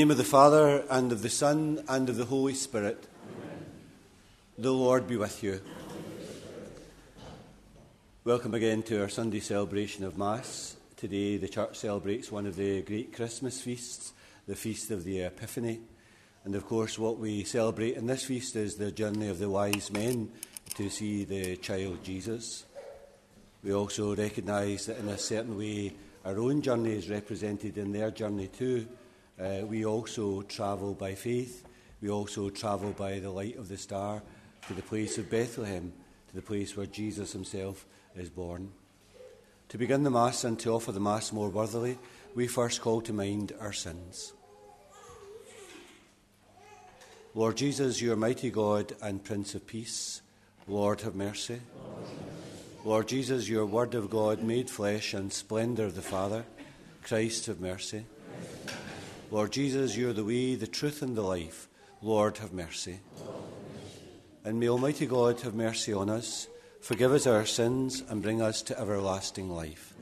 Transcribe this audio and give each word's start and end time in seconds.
the 0.00 0.06
name 0.06 0.10
of 0.12 0.16
the 0.16 0.24
Father, 0.24 0.82
and 0.88 1.12
of 1.12 1.20
the 1.20 1.28
Son, 1.28 1.84
and 1.86 2.08
of 2.08 2.16
the 2.16 2.24
Holy 2.24 2.54
Spirit. 2.54 3.06
Amen. 3.36 3.66
The 4.56 4.72
Lord 4.72 5.06
be 5.06 5.18
with 5.18 5.42
you. 5.42 5.60
Welcome 8.24 8.54
again 8.54 8.82
to 8.84 9.02
our 9.02 9.10
Sunday 9.10 9.40
celebration 9.40 10.06
of 10.06 10.16
Mass. 10.16 10.76
Today, 10.96 11.36
the 11.36 11.50
Church 11.50 11.76
celebrates 11.76 12.32
one 12.32 12.46
of 12.46 12.56
the 12.56 12.80
great 12.80 13.14
Christmas 13.14 13.60
feasts, 13.60 14.14
the 14.46 14.56
Feast 14.56 14.90
of 14.90 15.04
the 15.04 15.20
Epiphany. 15.20 15.80
And 16.46 16.54
of 16.54 16.64
course, 16.64 16.98
what 16.98 17.18
we 17.18 17.44
celebrate 17.44 17.98
in 17.98 18.06
this 18.06 18.24
feast 18.24 18.56
is 18.56 18.76
the 18.76 18.92
journey 18.92 19.28
of 19.28 19.38
the 19.38 19.50
wise 19.50 19.90
men 19.90 20.30
to 20.76 20.88
see 20.88 21.24
the 21.24 21.56
child 21.56 22.02
Jesus. 22.02 22.64
We 23.62 23.74
also 23.74 24.16
recognise 24.16 24.86
that 24.86 24.96
in 24.96 25.08
a 25.08 25.18
certain 25.18 25.58
way, 25.58 25.92
our 26.24 26.38
own 26.38 26.62
journey 26.62 26.92
is 26.92 27.10
represented 27.10 27.76
in 27.76 27.92
their 27.92 28.10
journey 28.10 28.46
too. 28.46 28.88
Uh, 29.40 29.64
we 29.64 29.86
also 29.86 30.42
travel 30.42 30.92
by 30.92 31.14
faith. 31.14 31.64
We 32.02 32.10
also 32.10 32.50
travel 32.50 32.92
by 32.92 33.20
the 33.20 33.30
light 33.30 33.56
of 33.56 33.68
the 33.68 33.78
star 33.78 34.22
to 34.68 34.74
the 34.74 34.82
place 34.82 35.16
of 35.16 35.30
Bethlehem, 35.30 35.92
to 36.28 36.34
the 36.34 36.42
place 36.42 36.76
where 36.76 36.86
Jesus 36.86 37.32
himself 37.32 37.86
is 38.14 38.28
born. 38.28 38.70
To 39.70 39.78
begin 39.78 40.02
the 40.02 40.10
Mass 40.10 40.44
and 40.44 40.58
to 40.60 40.74
offer 40.74 40.92
the 40.92 41.00
Mass 41.00 41.32
more 41.32 41.48
worthily, 41.48 41.98
we 42.34 42.48
first 42.48 42.82
call 42.82 43.00
to 43.02 43.12
mind 43.12 43.54
our 43.60 43.72
sins. 43.72 44.34
Lord 47.34 47.56
Jesus, 47.56 48.00
you 48.00 48.12
are 48.12 48.16
mighty 48.16 48.50
God 48.50 48.92
and 49.00 49.24
Prince 49.24 49.54
of 49.54 49.66
Peace. 49.66 50.20
Lord, 50.68 51.00
have 51.00 51.14
mercy. 51.14 51.60
Lord 52.84 53.08
Jesus, 53.08 53.48
your 53.48 53.64
Word 53.64 53.94
of 53.94 54.10
God 54.10 54.42
made 54.42 54.68
flesh 54.68 55.14
and 55.14 55.32
splendour 55.32 55.86
of 55.86 55.94
the 55.94 56.02
Father. 56.02 56.44
Christ, 57.02 57.46
have 57.46 57.60
mercy. 57.60 58.04
Lord 59.32 59.52
Jesus, 59.52 59.96
you 59.96 60.10
are 60.10 60.12
the 60.12 60.24
way, 60.24 60.56
the 60.56 60.66
truth, 60.66 61.02
and 61.02 61.16
the 61.16 61.22
life. 61.22 61.68
Lord, 62.02 62.38
have 62.38 62.52
mercy. 62.52 62.98
And 64.44 64.58
may 64.58 64.68
Almighty 64.68 65.06
God 65.06 65.40
have 65.42 65.54
mercy 65.54 65.92
on 65.92 66.10
us, 66.10 66.48
forgive 66.80 67.12
us 67.12 67.28
our 67.28 67.46
sins, 67.46 68.02
and 68.08 68.22
bring 68.22 68.42
us 68.42 68.60
to 68.62 68.78
everlasting 68.78 69.48
life. 69.48 69.94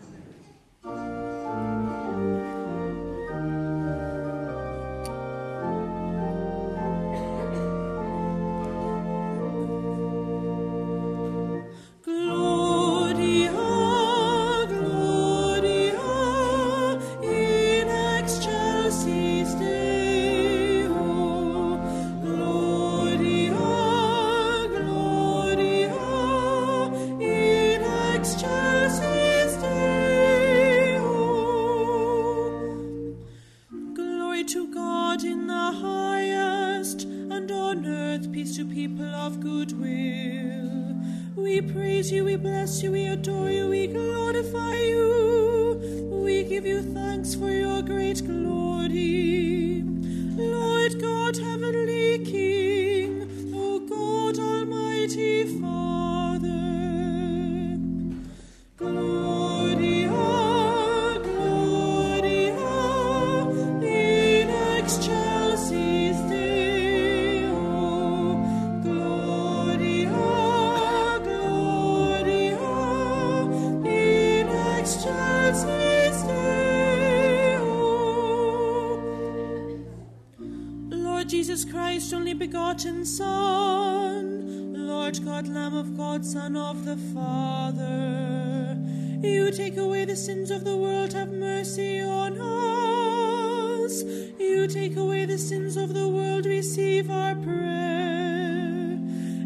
Father. 87.15 88.77
You 89.21 89.51
take 89.51 89.77
away 89.77 90.05
the 90.05 90.17
sins 90.17 90.51
of 90.51 90.65
the 90.65 90.77
world, 90.77 91.13
have 91.13 91.33
mercy 91.33 92.01
on 92.01 92.39
us. 92.39 94.03
You 94.39 94.67
take 94.69 94.97
away 94.97 95.27
the 95.27 95.39
sins 95.39 95.77
of 95.77 95.95
the 95.95 96.09
world, 96.09 96.47
receive 96.47 97.11
our 97.11 97.35
prayer. 97.35 98.99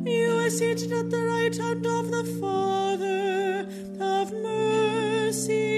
You 0.04 0.44
are 0.44 0.50
seated 0.50 0.92
at 0.92 1.10
the 1.10 1.22
right 1.22 1.56
hand 1.56 1.86
of 1.86 2.10
the 2.10 2.24
Father, 2.40 3.66
have 3.98 4.32
mercy 4.32 5.71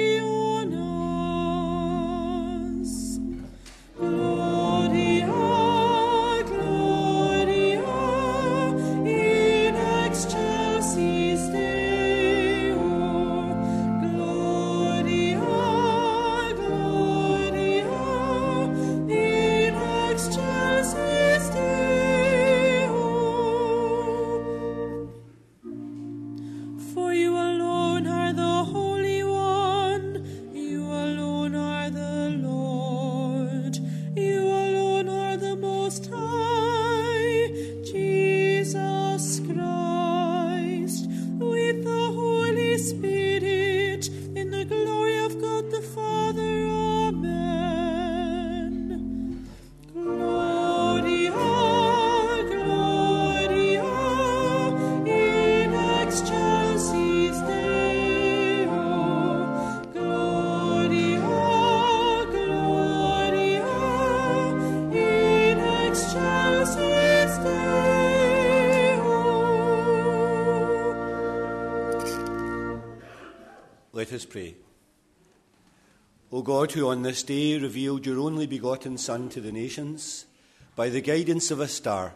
who 76.75 76.89
on 76.89 77.03
this 77.03 77.23
day 77.23 77.57
revealed 77.57 78.05
your 78.05 78.19
only 78.19 78.49
begotten 78.49 78.99
Son 78.99 79.29
to 79.29 79.41
the 79.41 79.53
nations 79.53 80.27
by 80.75 80.89
the 80.89 81.01
guidance 81.01 81.53
of 81.53 81.61
a 81.61 81.69
star, 81.69 82.13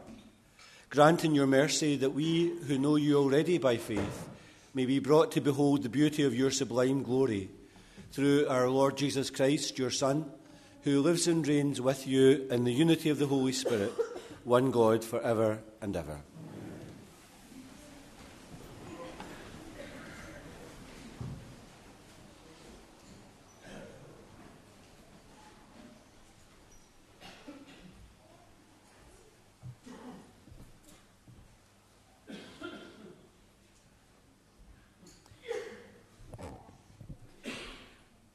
grant 0.91 1.25
in 1.25 1.33
your 1.33 1.47
mercy 1.47 1.95
that 1.97 2.11
we 2.11 2.49
who 2.67 2.77
know 2.77 2.97
you 2.97 3.17
already 3.17 3.57
by 3.57 3.77
faith 3.77 4.29
may 4.75 4.85
be 4.85 4.99
brought 4.99 5.31
to 5.31 5.41
behold 5.41 5.85
the 5.85 5.89
beauty 5.89 6.25
of 6.25 6.35
your 6.35 6.51
sublime 6.51 7.05
glory 7.05 7.49
through 8.11 8.49
our 8.49 8.69
Lord 8.69 8.97
Jesus 8.97 9.31
Christ, 9.31 9.79
your 9.79 9.91
Son, 9.91 10.29
who 10.83 11.03
lives 11.03 11.29
and 11.29 11.47
reigns 11.47 11.81
with 11.81 12.09
you 12.09 12.49
in 12.51 12.65
the 12.65 12.73
unity 12.73 13.11
of 13.11 13.21
the 13.21 13.27
Holy 13.27 13.53
Spirit, 13.53 13.93
one 14.43 14.73
God 14.73 15.05
for 15.05 15.21
ever 15.21 15.61
and 15.81 15.97
ever. 15.97 16.21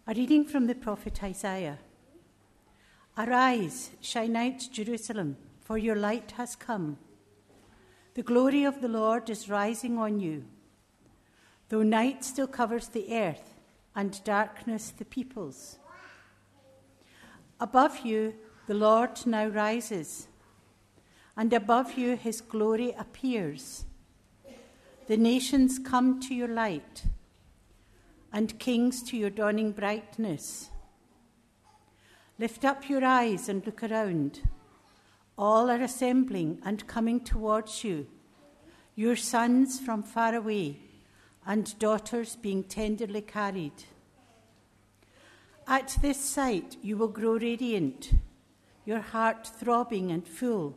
A 0.05 0.13
reading 0.13 0.42
from 0.53 0.67
the 0.67 0.75
prophet 0.75 1.23
Isaiah. 1.23 1.79
Arise, 3.17 3.89
shine 4.01 4.35
out, 4.35 4.59
Jerusalem, 4.71 5.35
for 5.59 5.79
your 5.79 5.95
light 5.95 6.33
has 6.37 6.55
come. 6.55 6.99
The 8.13 8.21
glory 8.21 8.63
of 8.63 8.79
the 8.79 8.87
Lord 8.87 9.31
is 9.31 9.49
rising 9.49 9.97
on 9.97 10.19
you. 10.19 10.43
Though 11.69 11.81
night 11.81 12.23
still 12.23 12.45
covers 12.45 12.89
the 12.89 13.11
earth 13.11 13.55
and 13.95 14.23
darkness 14.23 14.93
the 14.95 15.05
peoples. 15.05 15.79
Above 17.59 18.05
you, 18.05 18.35
the 18.67 18.75
Lord 18.75 19.25
now 19.25 19.47
rises, 19.47 20.27
and 21.35 21.51
above 21.51 21.97
you, 21.97 22.15
his 22.15 22.41
glory 22.41 22.93
appears. 22.95 23.85
The 25.07 25.17
nations 25.17 25.79
come 25.79 26.19
to 26.19 26.35
your 26.35 26.49
light, 26.49 27.05
and 28.33 28.57
kings 28.57 29.03
to 29.03 29.15
your 29.15 29.29
dawning 29.29 29.71
brightness. 29.71 30.71
Lift 32.39 32.65
up 32.65 32.89
your 32.89 33.05
eyes 33.05 33.47
and 33.47 33.63
look 33.65 33.83
around. 33.83 34.41
All 35.37 35.69
are 35.69 35.81
assembling 35.81 36.59
and 36.65 36.87
coming 36.87 37.19
towards 37.19 37.83
you, 37.83 38.07
your 38.95 39.15
sons 39.15 39.79
from 39.79 40.01
far 40.01 40.33
away, 40.33 40.79
and 41.45 41.77
daughters 41.77 42.35
being 42.35 42.63
tenderly 42.63 43.21
carried. 43.21 43.83
At 45.67 45.97
this 46.01 46.19
sight, 46.19 46.77
you 46.81 46.97
will 46.97 47.07
grow 47.09 47.37
radiant, 47.37 48.13
your 48.83 48.99
heart 48.99 49.47
throbbing 49.47 50.11
and 50.11 50.27
full, 50.27 50.75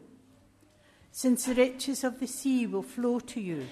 since 1.11 1.47
the 1.47 1.55
riches 1.55 2.05
of 2.05 2.21
the 2.21 2.27
sea 2.27 2.67
will 2.67 2.83
flow 2.83 3.19
to 3.21 3.41
you, 3.41 3.67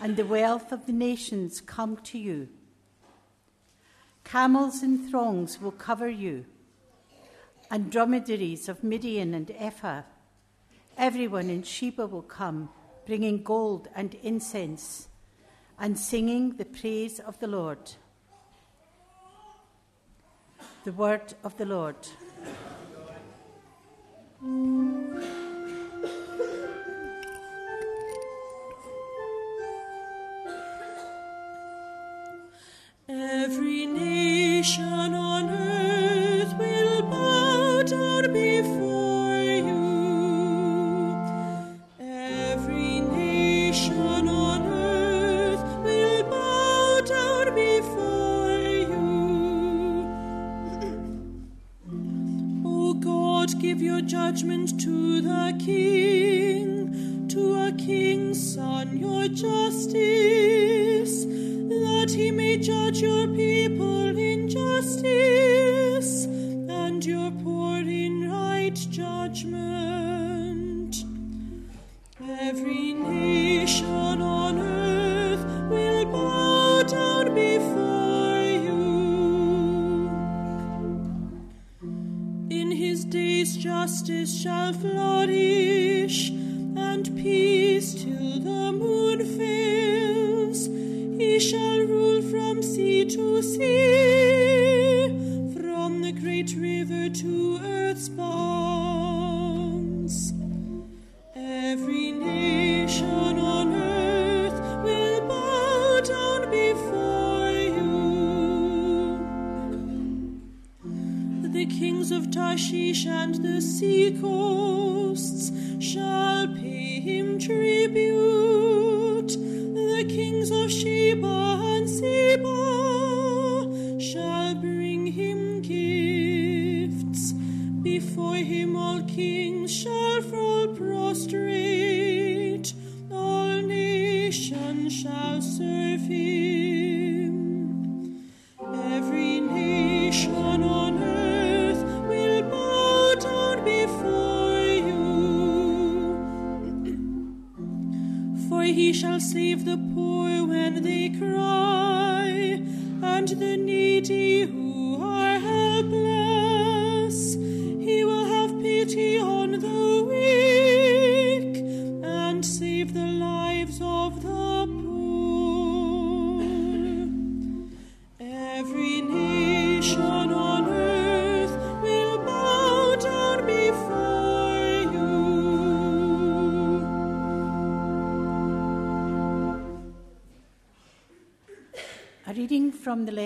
and 0.00 0.16
the 0.16 0.26
wealth 0.26 0.72
of 0.72 0.86
the 0.86 0.92
nations 0.92 1.60
come 1.60 1.96
to 1.98 2.18
you. 2.18 2.48
Camels 4.24 4.82
and 4.82 5.10
throngs 5.10 5.60
will 5.60 5.72
cover 5.72 6.08
you 6.08 6.44
and 7.70 7.90
dromedaries 7.90 8.68
of 8.68 8.84
Midian 8.84 9.32
and 9.32 9.50
Ephah. 9.58 10.02
Everyone 10.98 11.48
in 11.48 11.62
Sheba 11.62 12.06
will 12.06 12.22
come, 12.22 12.68
bringing 13.06 13.42
gold 13.42 13.88
and 13.94 14.14
incense, 14.16 15.08
and 15.78 15.98
singing 15.98 16.56
the 16.58 16.66
praise 16.66 17.18
of 17.18 17.38
the 17.40 17.46
Lord. 17.46 17.92
The 20.84 20.92
word 20.92 21.32
of 21.42 21.56
the 21.56 21.64
Lord. 21.64 21.96
Tarshish 112.52 113.06
and 113.06 113.34
the 113.36 113.62
sea 113.62 114.14
coasts 114.20 115.01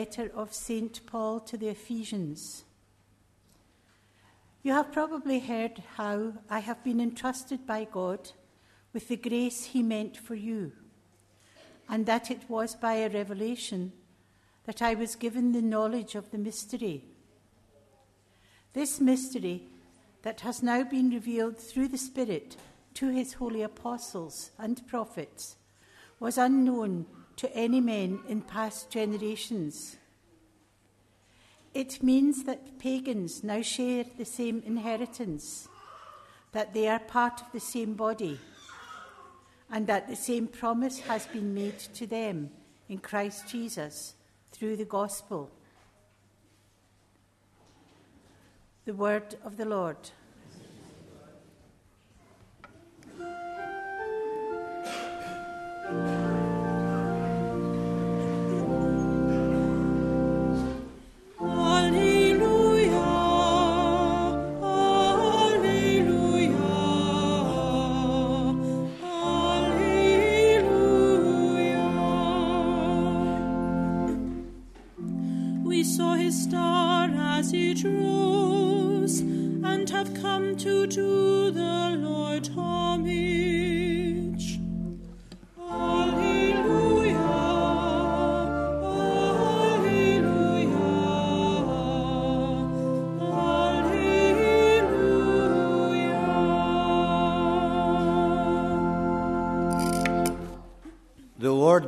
letter 0.07 0.31
of 0.37 0.55
St. 0.55 1.05
Paul 1.05 1.41
to 1.41 1.57
the 1.57 1.67
Ephesians. 1.67 2.63
You 4.63 4.73
have 4.73 4.93
probably 4.93 5.41
heard 5.41 5.83
how 5.97 6.35
I 6.49 6.61
have 6.61 6.85
been 6.85 7.01
entrusted 7.01 7.67
by 7.67 7.89
God 7.91 8.31
with 8.93 9.09
the 9.09 9.17
grace 9.17 9.65
He 9.65 9.83
meant 9.83 10.17
for 10.17 10.37
you, 10.37 10.71
and 11.89 12.07
that 12.07 12.31
it 12.31 12.49
was 12.49 12.77
by 12.77 12.95
a 12.95 13.09
revelation 13.09 13.93
that 14.65 14.81
I 14.81 14.95
was 14.95 15.17
given 15.17 15.51
the 15.51 15.61
knowledge 15.61 16.15
of 16.15 16.31
the 16.31 16.39
mystery. 16.39 17.03
This 18.75 19.01
mystery 19.01 19.65
that 20.23 20.43
has 20.43 20.63
now 20.63 20.85
been 20.85 21.11
revealed 21.11 21.59
through 21.59 21.89
the 21.89 21.99
Spirit 21.99 22.57
to 22.95 23.09
His 23.09 23.35
holy 23.35 23.63
apostles 23.63 24.53
and 24.57 24.87
prophets 24.87 25.57
was 26.21 26.39
unknown 26.39 27.07
to 27.37 27.55
any 27.55 27.81
men 27.81 28.21
in 28.29 28.41
past 28.41 28.91
generations. 28.91 29.97
It 31.75 32.03
means 32.03 32.45
that 32.45 32.79
pagans 32.79 33.45
now 33.45 33.61
share 33.61 34.05
the 34.17 34.25
same 34.25 34.63
inheritance, 34.65 35.69
that 36.53 36.73
they 36.73 36.89
are 36.89 36.99
part 36.99 37.43
of 37.43 37.53
the 37.53 37.61
same 37.61 37.95
body, 37.95 38.41
and 39.71 39.87
that 39.87 40.09
the 40.09 40.17
same 40.17 40.47
promise 40.47 41.01
has 41.01 41.27
been 41.27 41.53
made 41.53 41.79
to 41.79 42.07
them 42.07 42.51
in 42.89 42.99
Christ 42.99 43.49
Jesus 43.49 44.15
through 44.53 44.77
the 44.77 44.85
gospel. 44.85 45.51
The 48.87 48.95
word 48.95 49.35
of 49.45 49.57
the 49.57 49.67
Lord. 49.67 49.99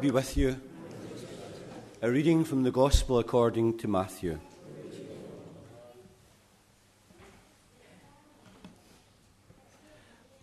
Be 0.00 0.12
with 0.12 0.36
you. 0.36 0.60
A 2.02 2.10
reading 2.10 2.44
from 2.44 2.62
the 2.62 2.70
Gospel 2.70 3.18
according 3.18 3.78
to 3.78 3.88
Matthew. 3.88 4.38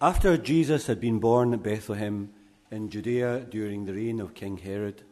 After 0.01 0.35
Jesus 0.35 0.87
had 0.87 0.99
been 0.99 1.19
born 1.19 1.53
at 1.53 1.63
Bethlehem 1.63 2.33
in 2.69 2.89
Judea 2.89 3.45
during 3.49 3.85
the 3.85 3.93
reign 3.93 4.19
of 4.19 4.33
King 4.33 4.57
Herod, 4.57 5.03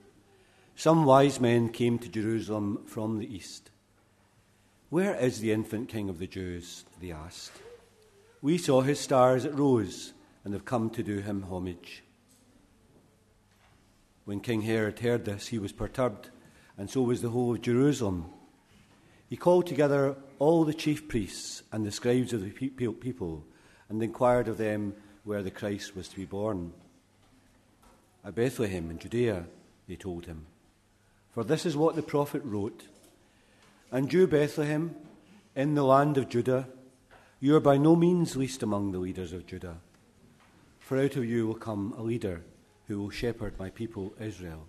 some 0.76 1.06
wise 1.06 1.40
men 1.40 1.70
came 1.70 1.98
to 2.00 2.10
Jerusalem 2.10 2.84
from 2.86 3.20
the 3.20 3.34
east. 3.34 3.70
Where 4.90 5.16
is 5.16 5.40
the 5.40 5.54
infant 5.54 5.88
king 5.88 6.10
of 6.10 6.20
the 6.20 6.28
Jews? 6.28 6.84
They 7.00 7.12
asked. 7.12 7.54
We 8.42 8.58
saw 8.58 8.82
his 8.82 9.00
star 9.00 9.36
as 9.36 9.46
it 9.46 9.54
rose 9.54 10.12
and 10.44 10.54
have 10.54 10.66
come 10.66 10.90
to 10.90 11.04
do 11.04 11.20
him 11.20 11.44
homage. 11.44 12.04
When 14.26 14.40
King 14.40 14.62
Herod 14.62 15.00
heard 15.00 15.26
this, 15.26 15.48
he 15.48 15.60
was 15.60 15.74
perturbed, 15.74 16.30
and 16.78 16.90
so 16.90 17.02
was 17.02 17.22
the 17.22 17.30
whole 17.30 17.56
of 17.56 17.62
Jerusalem. 17.62 18.26
He 19.30 19.36
called 19.36 19.68
together 19.68 20.16
all 20.40 20.64
the 20.64 20.74
chief 20.74 21.08
priests 21.08 21.64
and 21.72 21.86
the 21.86 21.92
scribes 21.92 22.32
of 22.32 22.42
the 22.42 22.52
pe- 22.52 22.70
pe- 22.70 22.94
people 22.94 23.44
and 23.90 24.02
inquired 24.02 24.48
of 24.48 24.58
them 24.58 24.94
where 25.24 25.44
the 25.44 25.52
Christ 25.52 25.96
was 25.96 26.08
to 26.10 26.16
be 26.16 26.26
born. 26.26 26.72
At 28.24 28.36
Bethlehem 28.36 28.90
in 28.90 29.00
Judea, 29.00 29.46
they 29.88 29.96
told 29.96 30.26
him. 30.26 30.46
For 31.34 31.44
this 31.44 31.66
is 31.66 31.76
what 31.76 31.96
the 31.96 32.02
prophet 32.04 32.42
wrote 32.46 32.84
And 33.92 34.12
you, 34.12 34.28
Bethlehem, 34.28 34.96
in 35.56 35.76
the 35.76 35.84
land 35.84 36.18
of 36.18 36.30
Judah, 36.30 36.68
you 37.42 37.56
are 37.56 37.60
by 37.60 37.78
no 37.78 37.96
means 37.96 38.38
least 38.38 38.64
among 38.64 38.92
the 38.92 39.00
leaders 39.00 39.34
of 39.34 39.46
Judah. 39.46 39.78
For 40.80 40.98
out 40.98 41.18
of 41.18 41.26
you 41.26 41.46
will 41.46 41.56
come 41.56 41.94
a 41.98 42.02
leader 42.02 42.44
who 42.88 43.00
will 43.00 43.10
shepherd 43.10 43.58
my 43.60 43.70
people 43.70 44.14
Israel. 44.20 44.68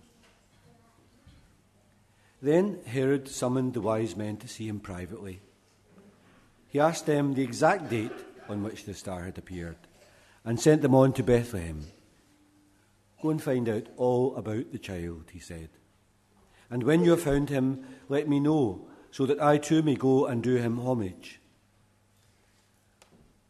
Then 2.41 2.79
Herod 2.85 3.27
summoned 3.27 3.73
the 3.73 3.81
wise 3.81 4.15
men 4.15 4.37
to 4.37 4.47
see 4.47 4.67
him 4.67 4.79
privately. 4.79 5.41
He 6.67 6.79
asked 6.79 7.05
them 7.05 7.33
the 7.33 7.43
exact 7.43 7.89
date 7.89 8.11
on 8.47 8.63
which 8.63 8.85
the 8.85 8.93
star 8.93 9.23
had 9.23 9.37
appeared 9.37 9.77
and 10.43 10.59
sent 10.59 10.81
them 10.81 10.93
on 10.93 11.13
to 11.13 11.23
Bethlehem. 11.23 11.87
Go 13.21 13.31
and 13.31 13.41
find 13.41 13.67
out 13.67 13.87
all 13.97 14.35
about 14.35 14.71
the 14.71 14.77
child, 14.77 15.23
he 15.31 15.39
said. 15.39 15.69
And 16.69 16.83
when 16.83 17.03
you 17.03 17.11
have 17.11 17.21
found 17.21 17.49
him, 17.49 17.85
let 18.09 18.27
me 18.27 18.39
know, 18.39 18.87
so 19.09 19.25
that 19.25 19.41
I 19.41 19.57
too 19.57 19.81
may 19.81 19.95
go 19.95 20.25
and 20.25 20.43
do 20.43 20.55
him 20.57 20.79
homage. 20.79 21.39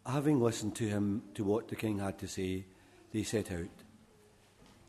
Having 0.05 0.39
listened 0.39 0.75
to 0.75 0.87
him, 0.87 1.23
to 1.33 1.43
what 1.43 1.67
the 1.67 1.75
king 1.75 1.99
had 1.99 2.19
to 2.19 2.27
say, 2.27 2.65
they 3.11 3.23
set 3.23 3.51
out. 3.51 3.83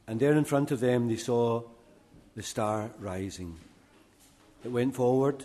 And 0.07 0.21
there 0.21 0.35
in 0.35 0.45
front 0.45 0.71
of 0.71 0.81
them 0.81 1.09
they 1.09 1.17
saw 1.17 1.63
the 2.35 2.43
star 2.43 2.91
rising. 2.99 3.59
It 4.65 4.69
went 4.69 4.95
forward 4.95 5.45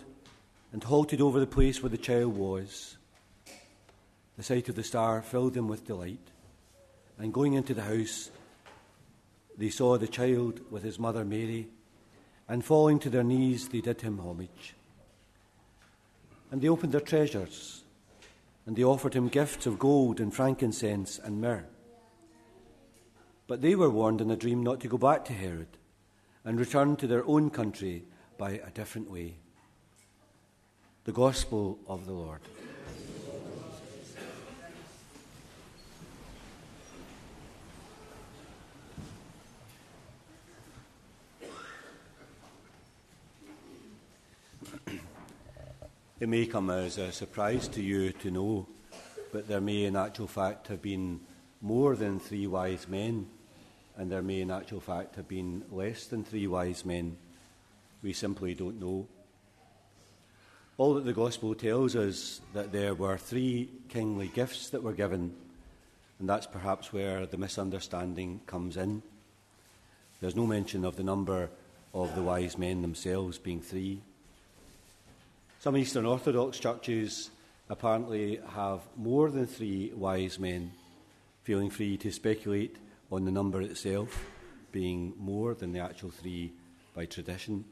and 0.72 0.82
halted 0.82 1.20
over 1.20 1.40
the 1.40 1.46
place 1.46 1.82
where 1.82 1.90
the 1.90 1.98
child 1.98 2.36
was. 2.36 2.96
The 4.36 4.42
sight 4.42 4.68
of 4.68 4.74
the 4.74 4.82
star 4.82 5.22
filled 5.22 5.54
them 5.54 5.68
with 5.68 5.86
delight. 5.86 6.30
And 7.18 7.32
going 7.32 7.54
into 7.54 7.74
the 7.74 7.82
house, 7.82 8.30
they 9.56 9.70
saw 9.70 9.98
the 9.98 10.08
child 10.08 10.60
with 10.70 10.82
his 10.82 10.98
mother 10.98 11.24
Mary, 11.24 11.68
and 12.48 12.64
falling 12.64 12.98
to 13.00 13.10
their 13.10 13.22
knees, 13.22 13.68
they 13.68 13.80
did 13.80 14.00
him 14.00 14.18
homage. 14.18 14.74
And 16.50 16.60
they 16.60 16.68
opened 16.68 16.92
their 16.92 17.00
treasures, 17.00 17.82
and 18.66 18.76
they 18.76 18.84
offered 18.84 19.14
him 19.14 19.28
gifts 19.28 19.66
of 19.66 19.78
gold 19.78 20.20
and 20.20 20.34
frankincense 20.34 21.18
and 21.18 21.40
myrrh. 21.40 21.64
But 23.52 23.60
they 23.60 23.74
were 23.74 23.90
warned 23.90 24.22
in 24.22 24.30
a 24.30 24.36
dream 24.36 24.62
not 24.62 24.80
to 24.80 24.88
go 24.88 24.96
back 24.96 25.26
to 25.26 25.34
Herod 25.34 25.76
and 26.42 26.58
return 26.58 26.96
to 26.96 27.06
their 27.06 27.22
own 27.26 27.50
country 27.50 28.06
by 28.38 28.52
a 28.52 28.70
different 28.70 29.10
way. 29.10 29.34
The 31.04 31.12
Gospel 31.12 31.78
of 31.86 32.06
the 32.06 32.14
Lord. 32.14 32.40
It 46.20 46.28
may 46.30 46.46
come 46.46 46.70
as 46.70 46.96
a 46.96 47.12
surprise 47.12 47.68
to 47.68 47.82
you 47.82 48.12
to 48.12 48.30
know, 48.30 48.66
but 49.30 49.46
there 49.46 49.60
may 49.60 49.84
in 49.84 49.94
actual 49.94 50.26
fact 50.26 50.68
have 50.68 50.80
been 50.80 51.20
more 51.60 51.96
than 51.96 52.18
three 52.18 52.46
wise 52.46 52.88
men, 52.88 53.26
and 53.96 54.10
there 54.10 54.22
may 54.22 54.40
in 54.40 54.50
actual 54.50 54.80
fact 54.80 55.16
have 55.16 55.28
been 55.28 55.64
less 55.70 56.06
than 56.06 56.24
three 56.24 56.46
wise 56.46 56.84
men. 56.84 57.16
We 58.02 58.12
simply 58.12 58.54
don't 58.54 58.80
know. 58.80 59.06
All 60.78 60.94
that 60.94 61.04
the 61.04 61.12
Gospel 61.12 61.54
tells 61.54 61.94
us 61.94 62.40
that 62.54 62.72
there 62.72 62.94
were 62.94 63.18
three 63.18 63.68
kingly 63.88 64.28
gifts 64.28 64.70
that 64.70 64.82
were 64.82 64.94
given, 64.94 65.34
and 66.18 66.28
that's 66.28 66.46
perhaps 66.46 66.92
where 66.92 67.26
the 67.26 67.36
misunderstanding 67.36 68.40
comes 68.46 68.76
in. 68.76 69.02
There's 70.20 70.36
no 70.36 70.46
mention 70.46 70.84
of 70.84 70.96
the 70.96 71.02
number 71.02 71.50
of 71.92 72.14
the 72.14 72.22
wise 72.22 72.56
men 72.56 72.80
themselves 72.80 73.38
being 73.38 73.60
three. 73.60 74.00
Some 75.60 75.76
Eastern 75.76 76.06
Orthodox 76.06 76.58
churches 76.58 77.30
apparently 77.68 78.40
have 78.54 78.80
more 78.96 79.30
than 79.30 79.46
three 79.46 79.92
wise 79.94 80.38
men, 80.38 80.72
feeling 81.44 81.70
free 81.70 81.96
to 81.98 82.10
speculate 82.10 82.76
on 83.12 83.26
the 83.26 83.30
number 83.30 83.60
itself 83.60 84.30
being 84.72 85.12
more 85.18 85.54
than 85.54 85.72
the 85.72 85.78
actual 85.78 86.10
three 86.10 86.50
by 86.94 87.04
tradition. 87.04 87.64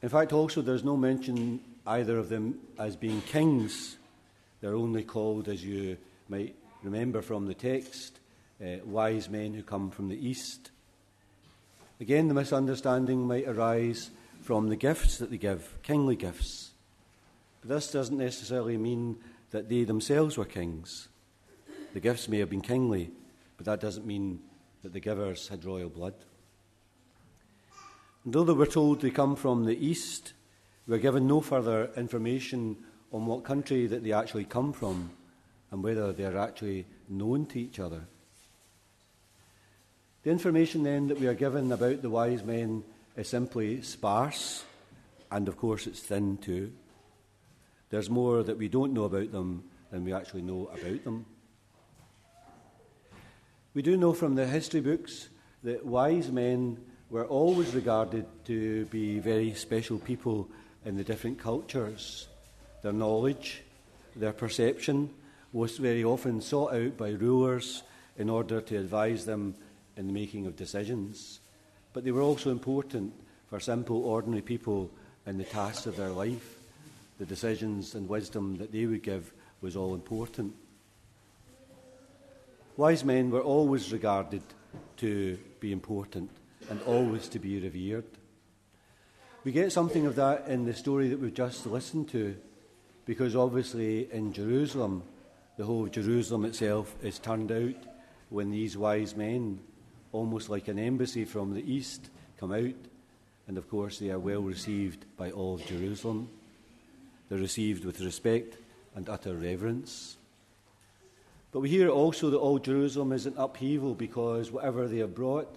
In 0.00 0.08
fact, 0.08 0.32
also, 0.32 0.62
there's 0.62 0.84
no 0.84 0.96
mention 0.96 1.60
either 1.84 2.18
of 2.18 2.28
them 2.28 2.60
as 2.78 2.94
being 2.94 3.20
kings. 3.22 3.96
They're 4.60 4.76
only 4.76 5.02
called, 5.02 5.48
as 5.48 5.64
you 5.64 5.98
might 6.28 6.54
remember 6.84 7.20
from 7.20 7.46
the 7.46 7.54
text, 7.54 8.20
uh, 8.64 8.76
wise 8.84 9.28
men 9.28 9.54
who 9.54 9.64
come 9.64 9.90
from 9.90 10.08
the 10.08 10.28
east. 10.28 10.70
Again, 12.00 12.28
the 12.28 12.34
misunderstanding 12.34 13.26
might 13.26 13.48
arise 13.48 14.10
from 14.40 14.68
the 14.68 14.76
gifts 14.76 15.18
that 15.18 15.30
they 15.30 15.38
give, 15.38 15.78
kingly 15.82 16.14
gifts. 16.14 16.70
But 17.60 17.70
this 17.70 17.90
doesn't 17.90 18.16
necessarily 18.16 18.76
mean 18.76 19.18
that 19.50 19.68
they 19.68 19.82
themselves 19.82 20.38
were 20.38 20.44
kings. 20.44 21.08
The 21.92 22.00
gifts 22.00 22.28
may 22.28 22.38
have 22.38 22.50
been 22.50 22.60
kingly, 22.60 23.10
but 23.58 23.66
that 23.66 23.80
doesn't 23.80 24.06
mean 24.06 24.40
that 24.82 24.94
the 24.94 25.00
givers 25.00 25.48
had 25.48 25.66
royal 25.66 25.90
blood. 25.90 26.14
And 28.24 28.32
though 28.32 28.44
they 28.44 28.52
were 28.54 28.66
told 28.66 29.02
they 29.02 29.10
come 29.10 29.36
from 29.36 29.66
the 29.66 29.76
east, 29.76 30.32
we're 30.86 30.98
given 30.98 31.26
no 31.26 31.42
further 31.42 31.90
information 31.96 32.78
on 33.12 33.26
what 33.26 33.44
country 33.44 33.86
that 33.88 34.02
they 34.02 34.12
actually 34.12 34.44
come 34.44 34.72
from 34.72 35.10
and 35.70 35.82
whether 35.82 36.12
they 36.12 36.24
are 36.24 36.38
actually 36.38 36.86
known 37.08 37.44
to 37.46 37.60
each 37.60 37.78
other. 37.78 38.04
The 40.22 40.30
information 40.30 40.82
then 40.82 41.08
that 41.08 41.20
we 41.20 41.26
are 41.26 41.34
given 41.34 41.70
about 41.72 42.00
the 42.00 42.10
wise 42.10 42.42
men 42.42 42.84
is 43.16 43.28
simply 43.28 43.82
sparse, 43.82 44.64
and 45.30 45.48
of 45.48 45.56
course 45.56 45.86
it's 45.86 46.00
thin 46.00 46.38
too. 46.38 46.72
There's 47.90 48.10
more 48.10 48.42
that 48.42 48.58
we 48.58 48.68
don't 48.68 48.92
know 48.92 49.04
about 49.04 49.32
them 49.32 49.64
than 49.90 50.04
we 50.04 50.12
actually 50.12 50.42
know 50.42 50.66
about 50.66 51.04
them. 51.04 51.26
We 53.78 53.82
do 53.82 53.96
know 53.96 54.12
from 54.12 54.34
the 54.34 54.44
history 54.44 54.80
books 54.80 55.28
that 55.62 55.86
wise 55.86 56.32
men 56.32 56.78
were 57.10 57.24
always 57.24 57.76
regarded 57.76 58.26
to 58.46 58.86
be 58.86 59.20
very 59.20 59.54
special 59.54 60.00
people 60.00 60.48
in 60.84 60.96
the 60.96 61.04
different 61.04 61.38
cultures. 61.38 62.26
Their 62.82 62.92
knowledge, 62.92 63.62
their 64.16 64.32
perception 64.32 65.10
was 65.52 65.78
very 65.78 66.02
often 66.02 66.40
sought 66.40 66.74
out 66.74 66.96
by 66.96 67.10
rulers 67.10 67.84
in 68.16 68.28
order 68.28 68.60
to 68.62 68.78
advise 68.78 69.24
them 69.26 69.54
in 69.96 70.08
the 70.08 70.12
making 70.12 70.46
of 70.46 70.56
decisions. 70.56 71.38
But 71.92 72.02
they 72.02 72.10
were 72.10 72.22
also 72.22 72.50
important 72.50 73.12
for 73.48 73.60
simple, 73.60 74.04
ordinary 74.06 74.42
people 74.42 74.90
in 75.24 75.38
the 75.38 75.44
tasks 75.44 75.86
of 75.86 75.96
their 75.96 76.10
life. 76.10 76.58
The 77.20 77.26
decisions 77.26 77.94
and 77.94 78.08
wisdom 78.08 78.56
that 78.56 78.72
they 78.72 78.86
would 78.86 79.04
give 79.04 79.32
was 79.60 79.76
all 79.76 79.94
important. 79.94 80.52
Wise 82.78 83.04
men 83.04 83.28
were 83.32 83.40
always 83.40 83.92
regarded 83.92 84.40
to 84.98 85.36
be 85.58 85.72
important 85.72 86.30
and 86.70 86.80
always 86.82 87.26
to 87.26 87.40
be 87.40 87.58
revered. 87.58 88.04
We 89.42 89.50
get 89.50 89.72
something 89.72 90.06
of 90.06 90.14
that 90.14 90.46
in 90.46 90.64
the 90.64 90.72
story 90.72 91.08
that 91.08 91.18
we've 91.18 91.34
just 91.34 91.66
listened 91.66 92.08
to, 92.10 92.36
because 93.04 93.34
obviously 93.34 94.08
in 94.12 94.32
Jerusalem, 94.32 95.02
the 95.56 95.64
whole 95.64 95.82
of 95.82 95.90
Jerusalem 95.90 96.44
itself 96.44 96.94
is 97.02 97.18
turned 97.18 97.50
out 97.50 97.74
when 98.28 98.52
these 98.52 98.76
wise 98.76 99.16
men, 99.16 99.58
almost 100.12 100.48
like 100.48 100.68
an 100.68 100.78
embassy 100.78 101.24
from 101.24 101.54
the 101.54 101.68
east, 101.68 102.10
come 102.38 102.52
out. 102.52 102.76
And 103.48 103.58
of 103.58 103.68
course, 103.68 103.98
they 103.98 104.10
are 104.10 104.20
well 104.20 104.42
received 104.42 105.04
by 105.16 105.32
all 105.32 105.54
of 105.54 105.66
Jerusalem. 105.66 106.28
They're 107.28 107.40
received 107.40 107.84
with 107.84 108.00
respect 108.00 108.56
and 108.94 109.08
utter 109.08 109.34
reverence. 109.34 110.17
But 111.58 111.62
we 111.62 111.70
hear 111.70 111.88
also 111.88 112.30
that 112.30 112.38
all 112.38 112.60
Jerusalem 112.60 113.10
is 113.10 113.26
in 113.26 113.34
upheaval 113.36 113.96
because 113.96 114.52
whatever 114.52 114.86
they 114.86 114.98
have 114.98 115.12
brought, 115.12 115.56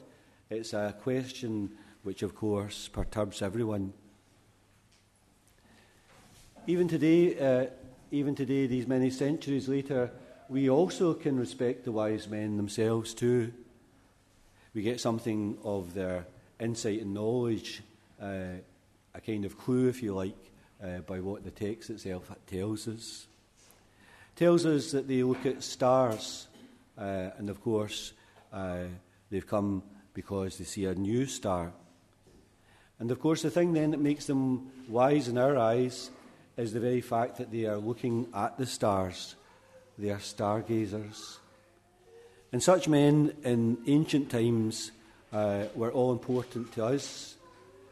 it's 0.49 0.73
a 0.73 0.95
question 0.99 1.77
which, 2.01 2.23
of 2.23 2.33
course, 2.33 2.87
perturbs 2.87 3.43
everyone. 3.43 3.93
Even 6.65 6.87
today, 6.87 7.37
uh, 7.37 7.67
even 8.09 8.33
today, 8.33 8.65
these 8.65 8.87
many 8.87 9.11
centuries 9.11 9.67
later, 9.67 10.09
we 10.49 10.71
also 10.71 11.13
can 11.13 11.37
respect 11.37 11.85
the 11.85 11.91
wise 11.91 12.27
men 12.27 12.57
themselves 12.57 13.13
too. 13.13 13.53
We 14.73 14.81
get 14.81 14.99
something 14.99 15.59
of 15.63 15.93
their 15.93 16.25
insight 16.59 17.01
and 17.01 17.13
knowledge, 17.13 17.83
uh, 18.19 18.57
a 19.13 19.21
kind 19.23 19.45
of 19.45 19.55
clue, 19.55 19.87
if 19.87 20.01
you 20.01 20.15
like, 20.15 20.51
uh, 20.83 21.01
by 21.01 21.19
what 21.19 21.43
the 21.43 21.51
text 21.51 21.91
itself 21.91 22.31
tells 22.47 22.87
us. 22.87 23.27
Tells 24.35 24.65
us 24.65 24.91
that 24.91 25.07
they 25.07 25.23
look 25.23 25.45
at 25.45 25.63
stars, 25.63 26.47
uh, 26.97 27.29
and 27.37 27.49
of 27.49 27.61
course, 27.61 28.13
uh, 28.51 28.85
they've 29.29 29.45
come 29.45 29.83
because 30.13 30.57
they 30.57 30.63
see 30.63 30.85
a 30.85 30.95
new 30.95 31.25
star. 31.25 31.71
And 32.99 33.11
of 33.11 33.19
course, 33.19 33.41
the 33.41 33.49
thing 33.49 33.73
then 33.73 33.91
that 33.91 33.99
makes 33.99 34.25
them 34.25 34.71
wise 34.87 35.27
in 35.27 35.37
our 35.37 35.57
eyes 35.57 36.11
is 36.57 36.73
the 36.73 36.79
very 36.79 37.01
fact 37.01 37.37
that 37.37 37.51
they 37.51 37.65
are 37.65 37.77
looking 37.77 38.27
at 38.33 38.57
the 38.57 38.65
stars. 38.65 39.35
They 39.97 40.09
are 40.09 40.19
stargazers. 40.19 41.39
And 42.51 42.61
such 42.61 42.87
men 42.87 43.33
in 43.43 43.77
ancient 43.87 44.29
times 44.29 44.91
uh, 45.31 45.65
were 45.75 45.91
all 45.91 46.11
important 46.11 46.73
to 46.73 46.85
us 46.85 47.35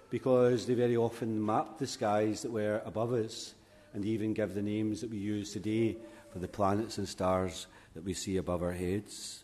because 0.10 0.66
they 0.66 0.74
very 0.74 0.98
often 0.98 1.44
mapped 1.44 1.80
the 1.80 1.88
skies 1.88 2.42
that 2.42 2.52
were 2.52 2.82
above 2.86 3.14
us 3.14 3.54
and 3.94 4.06
even 4.06 4.34
give 4.34 4.54
the 4.54 4.62
names 4.62 5.02
that 5.02 5.10
we 5.10 5.18
use 5.18 5.54
today 5.54 5.96
for 6.32 6.40
the 6.40 6.48
planets 6.48 6.98
and 6.98 7.08
stars 7.08 7.68
that 7.94 8.04
we 8.04 8.14
see 8.14 8.38
above 8.38 8.64
our 8.64 8.74
heads. 8.74 9.44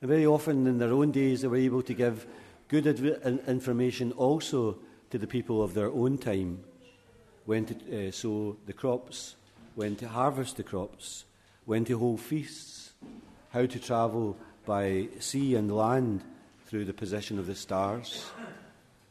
And 0.00 0.08
very 0.08 0.26
often 0.26 0.66
in 0.66 0.78
their 0.78 0.92
own 0.92 1.12
days, 1.12 1.40
they 1.40 1.48
were 1.48 1.56
able 1.56 1.82
to 1.82 1.94
give 1.94 2.26
good 2.68 2.86
adv- 2.86 3.48
information 3.48 4.12
also 4.12 4.78
to 5.10 5.18
the 5.18 5.26
people 5.26 5.62
of 5.62 5.74
their 5.74 5.90
own 5.90 6.18
time 6.18 6.64
when 7.44 7.64
to 7.64 8.08
uh, 8.08 8.10
sow 8.10 8.56
the 8.66 8.72
crops, 8.72 9.36
when 9.74 9.96
to 9.96 10.08
harvest 10.08 10.56
the 10.56 10.62
crops, 10.62 11.24
when 11.64 11.84
to 11.84 11.98
hold 11.98 12.20
feasts, 12.20 12.92
how 13.50 13.64
to 13.66 13.78
travel 13.78 14.36
by 14.64 15.08
sea 15.20 15.54
and 15.54 15.74
land 15.74 16.22
through 16.66 16.84
the 16.84 16.92
position 16.92 17.38
of 17.38 17.46
the 17.46 17.54
stars, 17.54 18.26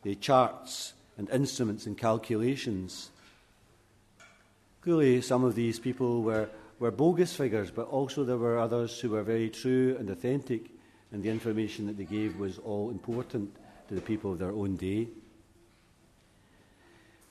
the 0.04 0.16
charts 0.16 0.94
and 1.18 1.30
instruments 1.30 1.86
and 1.86 1.98
calculations. 1.98 3.10
Clearly, 4.86 5.20
some 5.22 5.44
of 5.44 5.56
these 5.56 5.80
people 5.80 6.22
were, 6.22 6.48
were 6.78 6.92
bogus 6.92 7.36
figures, 7.36 7.72
but 7.72 7.88
also 7.88 8.24
there 8.24 8.38
were 8.38 8.60
others 8.60 9.00
who 9.00 9.10
were 9.10 9.24
very 9.24 9.50
true 9.50 9.98
and 9.98 10.08
authentic 10.12 10.70
and 11.12 11.24
the 11.24 11.30
information 11.32 11.88
that 11.88 11.98
they 11.98 12.04
gave 12.04 12.38
was 12.38 12.60
all 12.60 12.92
important 12.92 13.56
to 13.88 13.96
the 13.96 14.02
people 14.02 14.32
of 14.32 14.38
their 14.38 14.52
own 14.52 14.76
day. 14.76 15.08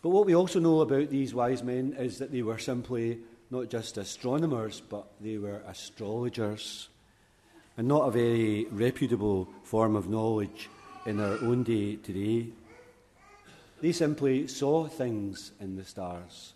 But 0.03 0.09
what 0.09 0.27
we 0.27 0.35
also 0.35 0.59
know 0.59 0.81
about 0.81 1.11
these 1.11 1.33
wise 1.33 1.63
men 1.63 1.95
is 1.97 2.19
that 2.19 2.33
they 2.33 2.43
were 2.43 2.59
simply 2.59 3.21
not 3.53 3.69
just 3.69 3.99
astronomers, 3.99 4.81
but 4.81 5.07
they 5.21 5.39
were 5.39 5.63
astrologers, 5.69 6.89
and 7.77 7.87
not 7.87 8.09
a 8.09 8.11
very 8.11 8.65
reputable 8.73 9.49
form 9.63 9.95
of 9.95 10.09
knowledge 10.09 10.69
in 11.07 11.21
our 11.21 11.39
own 11.39 11.63
day 11.63 11.95
today. 11.95 12.49
They 13.81 13.93
simply 13.93 14.49
saw 14.49 14.89
things 14.89 15.53
in 15.61 15.77
the 15.77 15.85
stars 15.85 16.55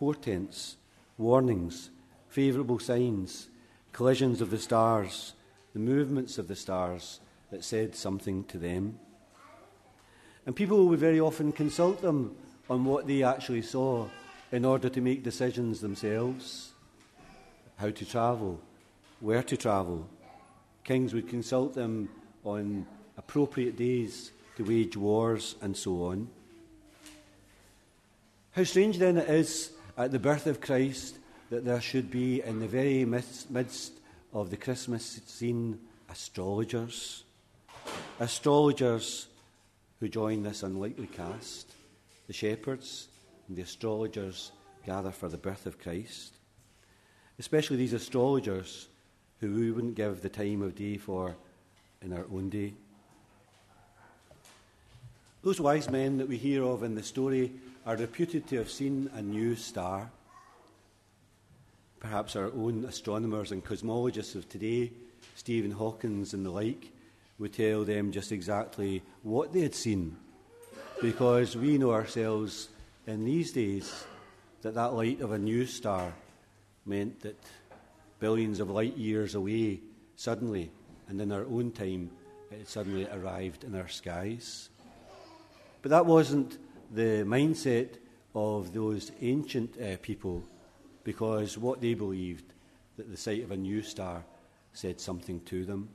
portents, 0.00 0.76
warnings, 1.18 1.90
favourable 2.30 2.78
signs, 2.78 3.50
collisions 3.92 4.40
of 4.40 4.50
the 4.50 4.58
stars, 4.58 5.34
the 5.74 5.78
movements 5.78 6.38
of 6.38 6.48
the 6.48 6.56
stars 6.56 7.20
that 7.50 7.62
said 7.62 7.94
something 7.94 8.42
to 8.44 8.56
them. 8.56 8.98
And 10.46 10.56
people 10.56 10.86
would 10.86 10.98
very 10.98 11.20
often 11.20 11.52
consult 11.52 12.00
them 12.00 12.34
on 12.70 12.86
what 12.86 13.06
they 13.06 13.22
actually 13.22 13.60
saw 13.60 14.08
in 14.50 14.64
order 14.64 14.88
to 14.88 15.02
make 15.02 15.22
decisions 15.22 15.82
themselves 15.82 16.72
how 17.76 17.90
to 17.90 18.04
travel, 18.06 18.58
where 19.20 19.42
to 19.42 19.56
travel. 19.56 20.08
Kings 20.82 21.12
would 21.12 21.28
consult 21.28 21.74
them 21.74 22.08
on 22.42 22.86
appropriate 23.18 23.76
days 23.76 24.32
to 24.56 24.64
wage 24.64 24.96
wars 24.96 25.56
and 25.60 25.76
so 25.76 26.04
on. 26.04 26.30
How 28.52 28.64
strange 28.64 28.96
then 28.96 29.18
it 29.18 29.28
is 29.28 29.72
at 30.04 30.12
the 30.12 30.18
birth 30.18 30.46
of 30.46 30.60
Christ 30.60 31.18
that 31.50 31.64
there 31.64 31.80
should 31.80 32.10
be 32.10 32.42
in 32.42 32.60
the 32.60 32.66
very 32.66 33.04
midst 33.04 33.92
of 34.32 34.50
the 34.50 34.56
Christmas 34.56 35.20
scene 35.26 35.78
astrologers. 36.08 37.24
Astrologers 38.18 39.26
who 39.98 40.08
join 40.08 40.42
this 40.42 40.62
unlikely 40.62 41.08
cast. 41.08 41.72
The 42.28 42.32
shepherds 42.32 43.08
and 43.48 43.56
the 43.56 43.62
astrologers 43.62 44.52
gather 44.86 45.10
for 45.10 45.28
the 45.28 45.36
birth 45.36 45.66
of 45.66 45.78
Christ. 45.78 46.34
Especially 47.38 47.76
these 47.76 47.92
astrologers 47.92 48.88
who 49.40 49.54
we 49.54 49.70
wouldn't 49.70 49.96
give 49.96 50.22
the 50.22 50.28
time 50.28 50.62
of 50.62 50.74
day 50.74 50.96
for 50.96 51.36
in 52.00 52.12
our 52.12 52.26
own 52.32 52.48
day. 52.48 52.72
Those 55.42 55.60
wise 55.60 55.90
men 55.90 56.18
that 56.18 56.28
we 56.28 56.36
hear 56.36 56.64
of 56.64 56.82
in 56.82 56.94
the 56.94 57.02
story 57.02 57.52
are 57.86 57.96
reputed 57.96 58.46
to 58.48 58.58
have 58.58 58.70
seen 58.70 59.10
a 59.14 59.22
new 59.22 59.56
star 59.56 60.10
perhaps 62.00 62.34
our 62.34 62.46
own 62.46 62.84
astronomers 62.86 63.52
and 63.52 63.62
cosmologists 63.64 64.34
of 64.34 64.48
today, 64.48 64.90
Stephen 65.36 65.70
Hawkins 65.70 66.32
and 66.32 66.44
the 66.44 66.50
like, 66.50 66.90
would 67.38 67.52
tell 67.52 67.84
them 67.84 68.10
just 68.10 68.32
exactly 68.32 69.02
what 69.22 69.52
they 69.52 69.60
had 69.60 69.74
seen. 69.74 70.16
Because 71.00 71.56
we 71.56 71.78
know 71.78 71.92
ourselves 71.92 72.68
in 73.06 73.24
these 73.24 73.52
days 73.52 74.04
that 74.62 74.74
that 74.74 74.94
light 74.94 75.20
of 75.20 75.32
a 75.32 75.38
new 75.38 75.66
star 75.66 76.12
meant 76.86 77.20
that 77.20 77.38
billions 78.18 78.60
of 78.60 78.70
light 78.70 78.96
years 78.96 79.34
away, 79.34 79.80
suddenly, 80.16 80.70
and 81.08 81.20
in 81.20 81.32
our 81.32 81.44
own 81.44 81.70
time, 81.70 82.10
it 82.50 82.68
suddenly 82.68 83.06
arrived 83.12 83.64
in 83.64 83.74
our 83.74 83.88
skies. 83.88 84.70
But 85.82 85.90
that 85.90 86.06
wasn't 86.06 86.58
the 86.90 87.24
mindset 87.24 87.88
of 88.34 88.72
those 88.72 89.12
ancient 89.20 89.80
uh, 89.80 89.96
people 90.02 90.42
because 91.04 91.56
what 91.56 91.80
they 91.80 91.94
believed 91.94 92.52
that 92.96 93.10
the 93.10 93.16
sight 93.16 93.42
of 93.42 93.50
a 93.50 93.56
new 93.56 93.82
star 93.82 94.24
said 94.72 95.00
something 95.00 95.40
to 95.40 95.64
them. 95.64 95.88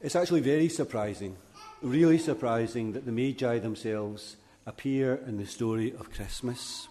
It's 0.00 0.16
actually 0.16 0.40
very 0.40 0.68
surprising, 0.68 1.36
really 1.82 2.18
surprising, 2.18 2.92
that 2.92 3.06
the 3.06 3.12
Magi 3.12 3.58
themselves 3.58 4.36
appear 4.66 5.20
in 5.26 5.36
the 5.38 5.46
story 5.46 5.92
of 5.92 6.12
Christmas. 6.12 6.88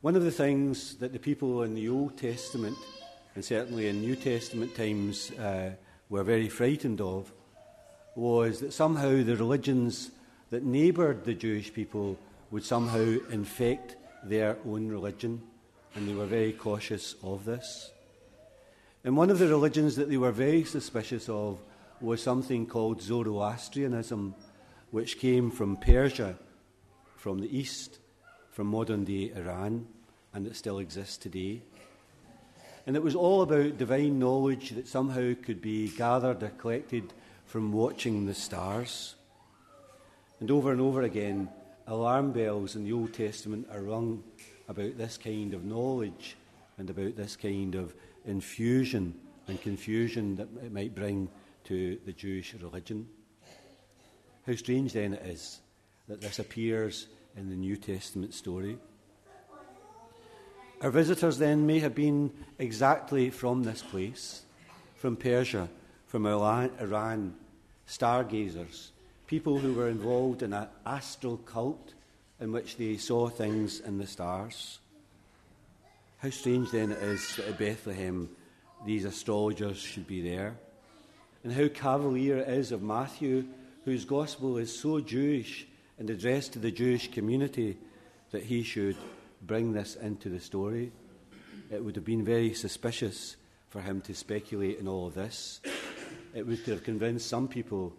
One 0.00 0.16
of 0.16 0.22
the 0.22 0.30
things 0.30 0.96
that 0.96 1.12
the 1.12 1.18
people 1.18 1.62
in 1.62 1.74
the 1.74 1.88
Old 1.88 2.16
Testament, 2.16 2.76
and 3.34 3.44
certainly 3.44 3.88
in 3.88 4.00
New 4.00 4.16
Testament 4.16 4.74
times, 4.74 5.30
uh, 5.32 5.72
were 6.08 6.22
very 6.22 6.48
frightened 6.48 7.00
of 7.00 7.32
was 8.16 8.60
that 8.60 8.72
somehow 8.72 9.22
the 9.22 9.36
religions 9.36 10.10
that 10.50 10.64
neighboured 10.64 11.24
the 11.24 11.34
Jewish 11.34 11.72
people 11.72 12.18
would 12.50 12.64
somehow 12.64 13.16
infect 13.30 13.96
their 14.24 14.56
own 14.66 14.88
religion, 14.88 15.42
and 15.94 16.08
they 16.08 16.14
were 16.14 16.26
very 16.26 16.52
cautious 16.52 17.16
of 17.22 17.44
this. 17.44 17.90
And 19.04 19.16
one 19.16 19.30
of 19.30 19.38
the 19.38 19.48
religions 19.48 19.96
that 19.96 20.08
they 20.08 20.16
were 20.16 20.32
very 20.32 20.64
suspicious 20.64 21.28
of 21.28 21.58
was 22.00 22.22
something 22.22 22.66
called 22.66 23.02
Zoroastrianism, 23.02 24.34
which 24.90 25.18
came 25.18 25.50
from 25.50 25.76
Persia, 25.76 26.36
from 27.16 27.40
the 27.40 27.56
east, 27.56 27.98
from 28.50 28.68
modern 28.68 29.04
day 29.04 29.32
Iran, 29.34 29.86
and 30.32 30.46
it 30.46 30.56
still 30.56 30.78
exists 30.78 31.16
today. 31.16 31.62
And 32.86 32.96
it 32.96 33.02
was 33.02 33.14
all 33.14 33.42
about 33.42 33.78
divine 33.78 34.18
knowledge 34.18 34.70
that 34.70 34.86
somehow 34.86 35.34
could 35.42 35.60
be 35.60 35.88
gathered 35.88 36.42
or 36.42 36.50
collected 36.50 37.12
from 37.54 37.70
watching 37.70 38.26
the 38.26 38.34
stars. 38.34 39.14
And 40.40 40.50
over 40.50 40.72
and 40.72 40.80
over 40.80 41.02
again, 41.02 41.48
alarm 41.86 42.32
bells 42.32 42.74
in 42.74 42.82
the 42.82 42.92
Old 42.92 43.14
Testament 43.14 43.68
are 43.70 43.80
rung 43.80 44.24
about 44.66 44.98
this 44.98 45.16
kind 45.16 45.54
of 45.54 45.64
knowledge 45.64 46.34
and 46.78 46.90
about 46.90 47.14
this 47.14 47.36
kind 47.36 47.76
of 47.76 47.94
infusion 48.26 49.14
and 49.46 49.62
confusion 49.62 50.34
that 50.34 50.48
it 50.64 50.72
might 50.72 50.96
bring 50.96 51.28
to 51.62 51.96
the 52.04 52.12
Jewish 52.12 52.54
religion. 52.54 53.06
How 54.48 54.56
strange 54.56 54.92
then 54.92 55.12
it 55.12 55.24
is 55.24 55.60
that 56.08 56.20
this 56.20 56.40
appears 56.40 57.06
in 57.36 57.50
the 57.50 57.56
New 57.56 57.76
Testament 57.76 58.34
story. 58.34 58.78
Our 60.80 60.90
visitors 60.90 61.38
then 61.38 61.68
may 61.68 61.78
have 61.78 61.94
been 61.94 62.32
exactly 62.58 63.30
from 63.30 63.62
this 63.62 63.80
place, 63.80 64.42
from 64.96 65.14
Persia, 65.14 65.68
from 66.08 66.26
Iran, 66.26 67.34
stargazers, 67.86 68.92
people 69.26 69.58
who 69.58 69.74
were 69.74 69.88
involved 69.88 70.42
in 70.42 70.52
an 70.52 70.68
astral 70.86 71.36
cult 71.38 71.94
in 72.40 72.52
which 72.52 72.76
they 72.76 72.96
saw 72.96 73.28
things 73.28 73.80
in 73.80 73.98
the 73.98 74.06
stars. 74.06 74.78
How 76.18 76.30
strange 76.30 76.70
then 76.70 76.92
it 76.92 77.02
is 77.02 77.36
that 77.36 77.48
at 77.48 77.58
Bethlehem 77.58 78.28
these 78.84 79.04
astrologers 79.04 79.78
should 79.78 80.06
be 80.06 80.22
there. 80.22 80.56
And 81.42 81.52
how 81.52 81.68
cavalier 81.68 82.38
it 82.38 82.48
is 82.48 82.72
of 82.72 82.82
Matthew, 82.82 83.44
whose 83.84 84.04
gospel 84.04 84.56
is 84.56 84.78
so 84.78 85.00
Jewish 85.00 85.66
and 85.98 86.08
addressed 86.08 86.54
to 86.54 86.58
the 86.58 86.70
Jewish 86.70 87.10
community, 87.10 87.76
that 88.30 88.42
he 88.42 88.62
should 88.62 88.96
bring 89.42 89.72
this 89.72 89.94
into 89.96 90.28
the 90.28 90.40
story. 90.40 90.90
It 91.70 91.84
would 91.84 91.96
have 91.96 92.04
been 92.04 92.24
very 92.24 92.54
suspicious 92.54 93.36
for 93.68 93.80
him 93.80 94.00
to 94.02 94.14
speculate 94.14 94.78
in 94.78 94.88
all 94.88 95.06
of 95.06 95.14
this. 95.14 95.60
It 96.34 96.44
would 96.44 96.58
have 96.66 96.82
convinced 96.82 97.28
some 97.28 97.46
people, 97.46 97.94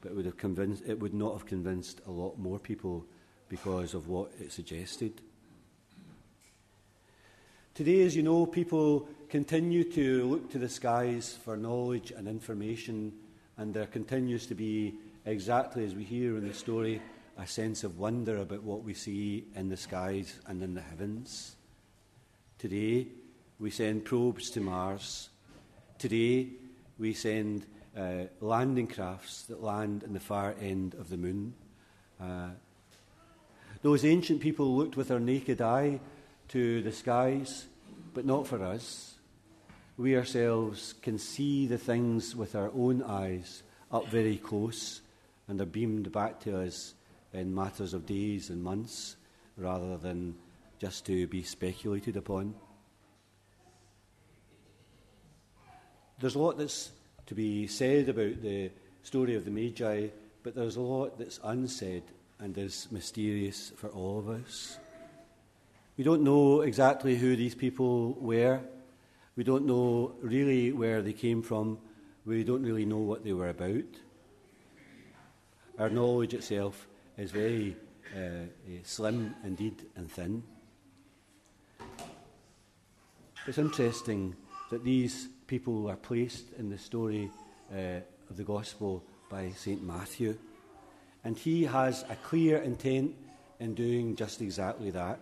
but 0.00 0.12
it 0.12 0.14
would, 0.14 0.24
have 0.24 0.36
convinced, 0.36 0.84
it 0.86 1.00
would 1.00 1.12
not 1.12 1.32
have 1.32 1.44
convinced 1.44 2.00
a 2.06 2.10
lot 2.10 2.38
more 2.38 2.60
people 2.60 3.04
because 3.48 3.94
of 3.94 4.06
what 4.06 4.30
it 4.40 4.52
suggested. 4.52 5.20
Today, 7.74 8.02
as 8.02 8.14
you 8.14 8.22
know, 8.22 8.46
people 8.46 9.08
continue 9.28 9.82
to 9.82 10.24
look 10.24 10.50
to 10.52 10.58
the 10.58 10.68
skies 10.68 11.36
for 11.44 11.56
knowledge 11.56 12.12
and 12.12 12.28
information, 12.28 13.12
and 13.56 13.74
there 13.74 13.86
continues 13.86 14.46
to 14.46 14.54
be, 14.54 14.94
exactly 15.24 15.84
as 15.84 15.96
we 15.96 16.04
hear 16.04 16.36
in 16.36 16.46
the 16.46 16.54
story, 16.54 17.02
a 17.38 17.46
sense 17.46 17.82
of 17.82 17.98
wonder 17.98 18.36
about 18.36 18.62
what 18.62 18.84
we 18.84 18.94
see 18.94 19.46
in 19.56 19.68
the 19.68 19.76
skies 19.76 20.38
and 20.46 20.62
in 20.62 20.74
the 20.74 20.80
heavens. 20.80 21.56
Today, 22.56 23.08
we 23.58 23.70
send 23.70 24.04
probes 24.04 24.50
to 24.50 24.60
Mars. 24.60 25.30
Today, 25.98 26.50
we 26.98 27.14
send 27.14 27.66
uh, 28.00 28.24
landing 28.40 28.86
crafts 28.86 29.42
that 29.42 29.62
land 29.62 30.02
in 30.02 30.14
the 30.14 30.20
far 30.20 30.54
end 30.60 30.94
of 30.94 31.10
the 31.10 31.16
moon. 31.18 31.52
Uh, 32.18 32.48
those 33.82 34.04
ancient 34.04 34.40
people 34.40 34.74
looked 34.76 34.96
with 34.96 35.08
their 35.08 35.20
naked 35.20 35.60
eye 35.60 36.00
to 36.48 36.80
the 36.82 36.92
skies, 36.92 37.66
but 38.14 38.24
not 38.24 38.46
for 38.46 38.62
us. 38.62 39.14
We 39.98 40.16
ourselves 40.16 40.94
can 41.02 41.18
see 41.18 41.66
the 41.66 41.76
things 41.76 42.34
with 42.34 42.54
our 42.54 42.70
own 42.74 43.02
eyes 43.02 43.62
up 43.92 44.08
very 44.08 44.38
close 44.38 45.02
and 45.46 45.60
are 45.60 45.66
beamed 45.66 46.10
back 46.10 46.40
to 46.40 46.62
us 46.62 46.94
in 47.34 47.54
matters 47.54 47.92
of 47.92 48.06
days 48.06 48.48
and 48.48 48.62
months 48.62 49.16
rather 49.58 49.98
than 49.98 50.36
just 50.78 51.04
to 51.06 51.26
be 51.26 51.42
speculated 51.42 52.16
upon. 52.16 52.54
There's 56.18 56.34
a 56.34 56.38
lot 56.38 56.56
that's 56.56 56.90
to 57.30 57.34
be 57.36 57.64
said 57.68 58.08
about 58.08 58.42
the 58.42 58.68
story 59.04 59.36
of 59.36 59.44
the 59.44 59.52
Magi, 59.52 60.08
but 60.42 60.52
there's 60.52 60.74
a 60.74 60.80
lot 60.80 61.16
that's 61.16 61.38
unsaid 61.44 62.02
and 62.40 62.58
is 62.58 62.88
mysterious 62.90 63.70
for 63.76 63.86
all 63.90 64.18
of 64.18 64.28
us. 64.28 64.78
We 65.96 66.02
don't 66.02 66.22
know 66.22 66.62
exactly 66.62 67.14
who 67.14 67.36
these 67.36 67.54
people 67.54 68.14
were. 68.14 68.58
We 69.36 69.44
don't 69.44 69.64
know 69.64 70.16
really 70.20 70.72
where 70.72 71.02
they 71.02 71.12
came 71.12 71.40
from. 71.40 71.78
We 72.26 72.42
don't 72.42 72.64
really 72.64 72.84
know 72.84 72.98
what 72.98 73.22
they 73.22 73.32
were 73.32 73.50
about. 73.50 73.84
Our 75.78 75.88
knowledge 75.88 76.34
itself 76.34 76.88
is 77.16 77.30
very 77.30 77.76
uh, 78.12 78.18
uh 78.18 78.80
slim 78.82 79.36
indeed 79.44 79.86
and 79.94 80.10
thin. 80.10 80.42
It's 83.46 83.58
interesting 83.58 84.34
that 84.72 84.82
these 84.82 85.28
people 85.50 85.90
are 85.90 85.96
placed 85.96 86.44
in 86.60 86.70
the 86.70 86.78
story 86.78 87.28
uh, 87.74 87.98
of 88.30 88.36
the 88.36 88.44
Gospel 88.44 89.02
by 89.28 89.50
St. 89.50 89.82
Matthew. 89.82 90.38
And 91.24 91.36
he 91.36 91.64
has 91.64 92.04
a 92.08 92.14
clear 92.14 92.58
intent 92.58 93.16
in 93.58 93.74
doing 93.74 94.14
just 94.14 94.40
exactly 94.40 94.92
that. 94.92 95.18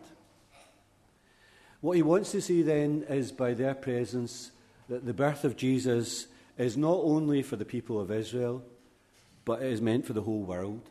What 1.80 1.96
he 1.96 2.02
wants 2.02 2.30
to 2.32 2.42
see 2.42 2.60
then 2.60 3.06
is 3.08 3.32
by 3.32 3.54
their 3.54 3.72
presence 3.72 4.50
that 4.90 5.06
the 5.06 5.14
birth 5.14 5.44
of 5.44 5.56
Jesus 5.56 6.26
is 6.58 6.76
not 6.76 6.98
only 7.02 7.42
for 7.42 7.56
the 7.56 7.64
people 7.64 7.98
of 7.98 8.10
Israel, 8.10 8.62
but 9.46 9.62
it 9.62 9.72
is 9.72 9.80
meant 9.80 10.04
for 10.04 10.12
the 10.12 10.22
whole 10.22 10.42
world, 10.42 10.82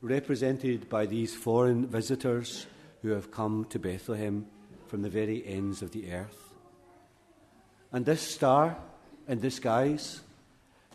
represented 0.00 0.88
by 0.88 1.06
these 1.06 1.34
foreign 1.34 1.88
visitors 1.88 2.68
who 3.02 3.08
have 3.08 3.32
come 3.32 3.66
to 3.70 3.80
Bethlehem 3.80 4.46
from 4.86 5.02
the 5.02 5.10
very 5.10 5.44
ends 5.44 5.82
of 5.82 5.90
the 5.90 6.12
earth. 6.12 6.43
And 7.94 8.04
this 8.04 8.22
star 8.22 8.76
in 9.28 9.48
skies 9.52 10.20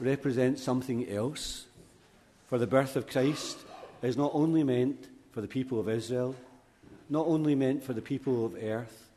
represents 0.01 0.61
something 0.61 1.09
else. 1.09 1.65
For 2.47 2.57
the 2.57 2.67
birth 2.67 2.97
of 2.97 3.07
Christ 3.07 3.57
is 4.01 4.17
not 4.17 4.31
only 4.33 4.65
meant 4.65 5.07
for 5.31 5.39
the 5.39 5.47
people 5.47 5.79
of 5.79 5.87
Israel, 5.87 6.35
not 7.09 7.25
only 7.25 7.55
meant 7.55 7.85
for 7.85 7.93
the 7.93 8.01
people 8.01 8.45
of 8.45 8.61
earth, 8.61 9.07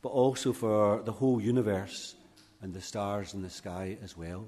but 0.00 0.08
also 0.08 0.54
for 0.54 1.02
the 1.02 1.12
whole 1.12 1.38
universe 1.38 2.14
and 2.62 2.72
the 2.72 2.80
stars 2.80 3.34
in 3.34 3.42
the 3.42 3.50
sky 3.50 3.98
as 4.02 4.16
well. 4.16 4.46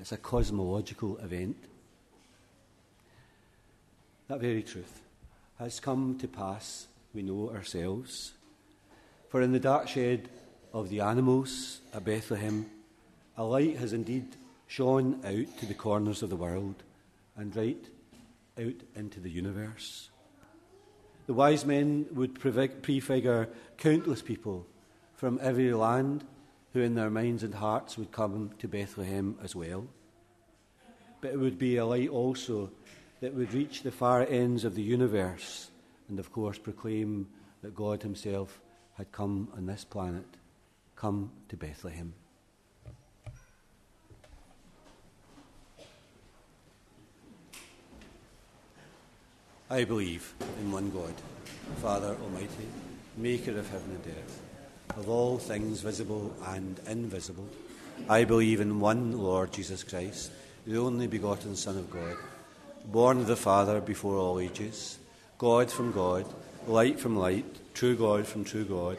It's 0.00 0.12
a 0.12 0.16
cosmological 0.16 1.16
event. 1.16 1.56
That 4.28 4.40
very 4.40 4.62
truth 4.62 5.00
has 5.58 5.80
come 5.80 6.16
to 6.20 6.28
pass, 6.28 6.86
we 7.12 7.22
know 7.22 7.50
ourselves. 7.50 8.34
For 9.30 9.42
in 9.42 9.50
the 9.50 9.58
dark 9.58 9.88
shed 9.88 10.28
of 10.74 10.88
the 10.88 11.00
animals 11.00 11.80
at 11.94 12.04
Bethlehem, 12.04 12.66
a 13.36 13.44
light 13.44 13.76
has 13.76 13.92
indeed 13.92 14.36
shone 14.66 15.20
out 15.24 15.58
to 15.58 15.66
the 15.66 15.72
corners 15.72 16.20
of 16.22 16.30
the 16.30 16.36
world 16.36 16.74
and 17.36 17.54
right 17.54 17.88
out 18.58 18.74
into 18.96 19.20
the 19.20 19.30
universe. 19.30 20.10
The 21.26 21.32
wise 21.32 21.64
men 21.64 22.06
would 22.12 22.40
prefigure 22.40 23.48
countless 23.78 24.20
people 24.20 24.66
from 25.14 25.38
every 25.40 25.72
land 25.72 26.24
who, 26.72 26.80
in 26.80 26.96
their 26.96 27.08
minds 27.08 27.44
and 27.44 27.54
hearts, 27.54 27.96
would 27.96 28.10
come 28.10 28.50
to 28.58 28.66
Bethlehem 28.66 29.38
as 29.44 29.54
well. 29.54 29.86
But 31.20 31.32
it 31.32 31.38
would 31.38 31.58
be 31.58 31.76
a 31.76 31.86
light 31.86 32.08
also 32.08 32.70
that 33.20 33.32
would 33.32 33.54
reach 33.54 33.82
the 33.82 33.92
far 33.92 34.26
ends 34.28 34.64
of 34.64 34.74
the 34.74 34.82
universe 34.82 35.70
and, 36.08 36.18
of 36.18 36.32
course, 36.32 36.58
proclaim 36.58 37.28
that 37.62 37.76
God 37.76 38.02
Himself 38.02 38.60
had 38.98 39.12
come 39.12 39.48
on 39.56 39.66
this 39.66 39.84
planet 39.84 40.26
come 40.96 41.30
to 41.48 41.56
Bethlehem. 41.56 42.14
I 49.70 49.84
believe 49.84 50.34
in 50.60 50.70
one 50.70 50.90
God, 50.90 51.14
Father 51.82 52.16
Almighty, 52.22 52.68
maker 53.16 53.58
of 53.58 53.68
heaven 53.70 53.90
and 54.04 54.14
earth, 54.14 54.40
of 54.96 55.08
all 55.08 55.38
things 55.38 55.80
visible 55.80 56.34
and 56.46 56.78
invisible. 56.86 57.48
I 58.08 58.24
believe 58.24 58.60
in 58.60 58.78
one 58.78 59.18
Lord 59.18 59.52
Jesus 59.52 59.82
Christ, 59.82 60.30
the 60.66 60.78
only 60.78 61.06
begotten 61.06 61.56
Son 61.56 61.76
of 61.76 61.90
God, 61.90 62.16
born 62.86 63.18
of 63.18 63.26
the 63.26 63.36
Father 63.36 63.80
before 63.80 64.16
all 64.16 64.38
ages, 64.38 64.98
God 65.38 65.70
from 65.70 65.92
God, 65.92 66.26
light 66.66 67.00
from 67.00 67.16
light, 67.16 67.74
true 67.74 67.96
God 67.96 68.26
from 68.26 68.44
true 68.44 68.64
God 68.64 68.98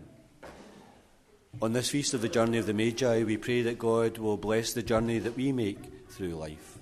On 1.59 1.73
this 1.73 1.89
feast 1.89 2.13
of 2.13 2.21
the 2.21 2.29
journey 2.29 2.57
of 2.57 2.65
the 2.65 2.73
Magi, 2.73 3.23
we 3.23 3.37
pray 3.37 3.61
that 3.61 3.77
God 3.77 4.17
will 4.17 4.37
bless 4.37 4.73
the 4.73 4.81
journey 4.81 5.19
that 5.19 5.35
we 5.35 5.51
make 5.51 5.77
through 6.09 6.35
life. 6.35 6.79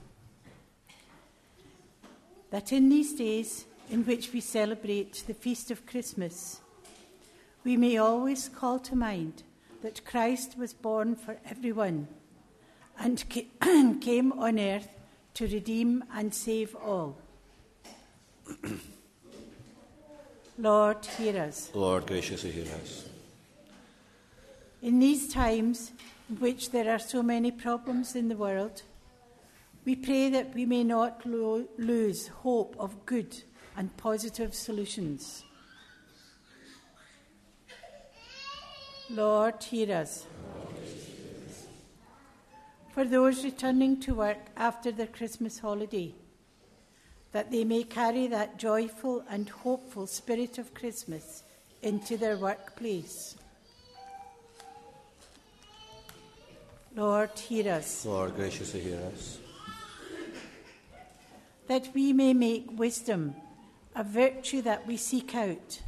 That 2.52 2.72
in 2.72 2.90
these 2.90 3.14
days 3.14 3.66
in 3.90 4.06
which 4.06 4.32
we 4.32 4.42
celebrate 4.42 5.24
the 5.28 5.34
feast 5.34 5.72
of 5.72 5.86
Christmas, 5.86 6.62
we 7.64 7.76
may 7.76 7.98
always 7.98 8.48
call 8.48 8.80
to 8.80 8.96
mind 8.96 9.44
that 9.82 10.06
Christ 10.06 10.58
was 10.58 10.74
born 10.74 11.16
for 11.16 11.38
everyone 11.50 12.08
and 12.98 13.24
came 14.02 14.32
on 14.34 14.60
earth 14.60 14.90
to 15.34 15.48
redeem 15.48 16.04
and 16.14 16.34
save 16.34 16.76
all. 16.76 17.18
Lord, 20.58 21.06
hear 21.18 21.42
us. 21.42 21.72
Lord, 21.74 22.06
graciously 22.08 22.52
hear 22.52 22.68
us. 22.82 23.09
In 24.82 25.00
these 25.00 25.34
times 25.34 25.92
in 26.30 26.38
which 26.38 26.72
there 26.72 26.90
are 26.94 27.00
so 27.00 27.22
many 27.22 27.52
problems 27.52 28.16
in 28.16 28.30
the 28.30 28.38
world, 28.38 28.84
we 29.84 29.96
pray 29.96 30.30
that 30.30 30.54
we 30.54 30.66
may 30.66 30.84
not 30.84 31.26
lo- 31.26 31.68
lose 31.78 32.28
hope 32.28 32.76
of 32.80 33.06
good 33.06 33.44
and 33.76 33.96
positive 33.98 34.54
solutions. 34.54 35.44
Lord, 39.10 39.64
hear 39.64 39.96
us. 39.96 40.28
For 42.94 43.06
those 43.06 43.44
returning 43.44 44.00
to 44.02 44.14
work 44.14 44.38
after 44.56 44.92
the 44.92 45.08
Christmas 45.08 45.60
holiday, 45.60 46.14
that 47.32 47.50
they 47.50 47.64
may 47.64 47.84
carry 47.84 48.28
that 48.28 48.58
joyful 48.58 49.24
and 49.30 49.50
hopeful 49.50 50.06
spirit 50.06 50.58
of 50.58 50.74
Christmas 50.74 51.44
into 51.82 52.18
their 52.18 52.38
workplace. 52.38 53.36
Lord, 57.00 57.30
hear 57.40 57.72
us. 57.72 58.04
Lord, 58.06 58.36
graciously 58.36 58.82
hear 58.82 59.00
us. 59.14 59.40
That 61.68 61.88
we 61.94 62.12
may 62.12 62.34
make 62.34 62.78
wisdom 62.78 63.36
a 63.96 64.04
virtue 64.04 64.62
that 64.64 64.86
we 64.86 64.98
seek 64.98 65.34
out, 65.34 65.80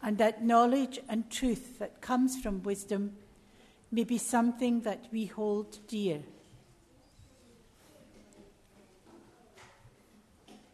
and 0.00 0.18
that 0.18 0.44
knowledge 0.44 1.00
and 1.08 1.28
truth 1.28 1.80
that 1.80 2.00
comes 2.00 2.40
from 2.40 2.62
wisdom 2.62 3.16
may 3.90 4.04
be 4.04 4.16
something 4.16 4.82
that 4.82 5.06
we 5.10 5.26
hold 5.26 5.78
dear. 5.88 6.20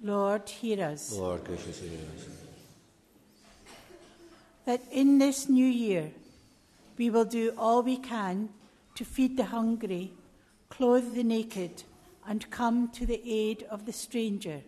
Lord, 0.03 0.47
hear 0.47 0.85
us. 0.85 1.11
Lord, 1.15 1.45
graciously 1.45 1.89
hear 1.89 2.07
us. 2.19 2.27
That 4.67 4.83
in 4.93 5.17
this 5.17 5.49
new 5.49 5.67
year 5.67 6.11
we 6.99 7.09
will 7.09 7.25
do 7.25 7.55
all 7.57 7.83
we 7.83 7.97
can 7.97 8.51
to 8.99 9.05
feed 9.05 9.37
the 9.37 9.45
hungry, 9.45 10.11
clothe 10.71 11.15
the 11.15 11.23
naked, 11.23 11.85
and 12.27 12.51
come 12.51 12.89
to 12.89 13.07
the 13.07 13.23
aid 13.25 13.65
of 13.71 13.87
the 13.87 13.93
stranger. 13.93 14.61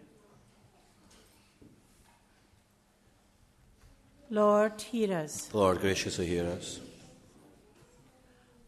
Lord, 4.31 4.81
hear 4.81 5.13
us. 5.17 5.51
Lord, 5.53 5.81
graciously 5.81 6.27
hear 6.27 6.47
us. 6.47 6.79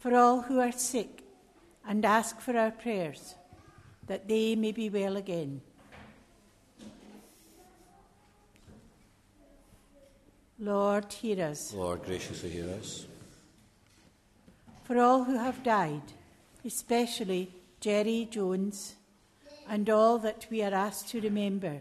For 0.00 0.16
all 0.16 0.40
who 0.40 0.58
are 0.58 0.72
sick, 0.72 1.22
and 1.86 2.04
ask 2.04 2.40
for 2.40 2.56
our 2.56 2.72
prayers, 2.72 3.36
that 4.08 4.26
they 4.26 4.56
may 4.56 4.72
be 4.72 4.90
well 4.90 5.16
again. 5.16 5.60
Lord, 10.58 11.12
hear 11.12 11.40
us. 11.44 11.72
Lord, 11.72 12.04
graciously 12.04 12.50
hear 12.50 12.68
us. 12.80 13.06
For 14.84 14.98
all 14.98 15.24
who 15.24 15.38
have 15.38 15.62
died, 15.62 16.02
especially 16.64 17.52
Jerry 17.80 18.28
Jones, 18.30 18.96
and 19.68 19.88
all 19.88 20.18
that 20.18 20.46
we 20.50 20.62
are 20.62 20.74
asked 20.74 21.08
to 21.10 21.20
remember. 21.20 21.80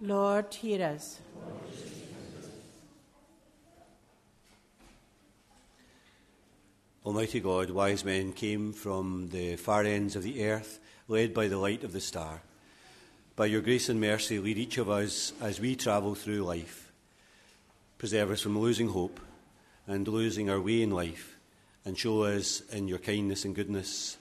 Lord, 0.00 0.52
hear 0.54 0.84
us. 0.84 1.20
Almighty 7.06 7.40
God, 7.40 7.70
wise 7.70 8.04
men 8.04 8.32
came 8.32 8.72
from 8.72 9.28
the 9.30 9.56
far 9.56 9.84
ends 9.84 10.14
of 10.14 10.22
the 10.22 10.44
earth, 10.44 10.78
led 11.08 11.32
by 11.32 11.48
the 11.48 11.56
light 11.56 11.82
of 11.82 11.92
the 11.92 12.00
star. 12.00 12.42
By 13.34 13.46
your 13.46 13.62
grace 13.62 13.88
and 13.88 14.00
mercy, 14.00 14.38
lead 14.38 14.58
each 14.58 14.76
of 14.76 14.90
us 14.90 15.32
as 15.40 15.58
we 15.58 15.74
travel 15.74 16.14
through 16.14 16.42
life. 16.42 16.87
Preserve 17.98 18.30
us 18.30 18.40
from 18.40 18.56
losing 18.56 18.88
hope 18.88 19.18
and 19.88 20.06
losing 20.06 20.48
our 20.48 20.60
way 20.60 20.82
in 20.82 20.90
life, 20.90 21.36
and 21.84 21.98
show 21.98 22.22
us 22.22 22.60
in 22.70 22.86
your 22.86 22.98
kindness 22.98 23.44
and 23.44 23.54
goodness, 23.54 24.16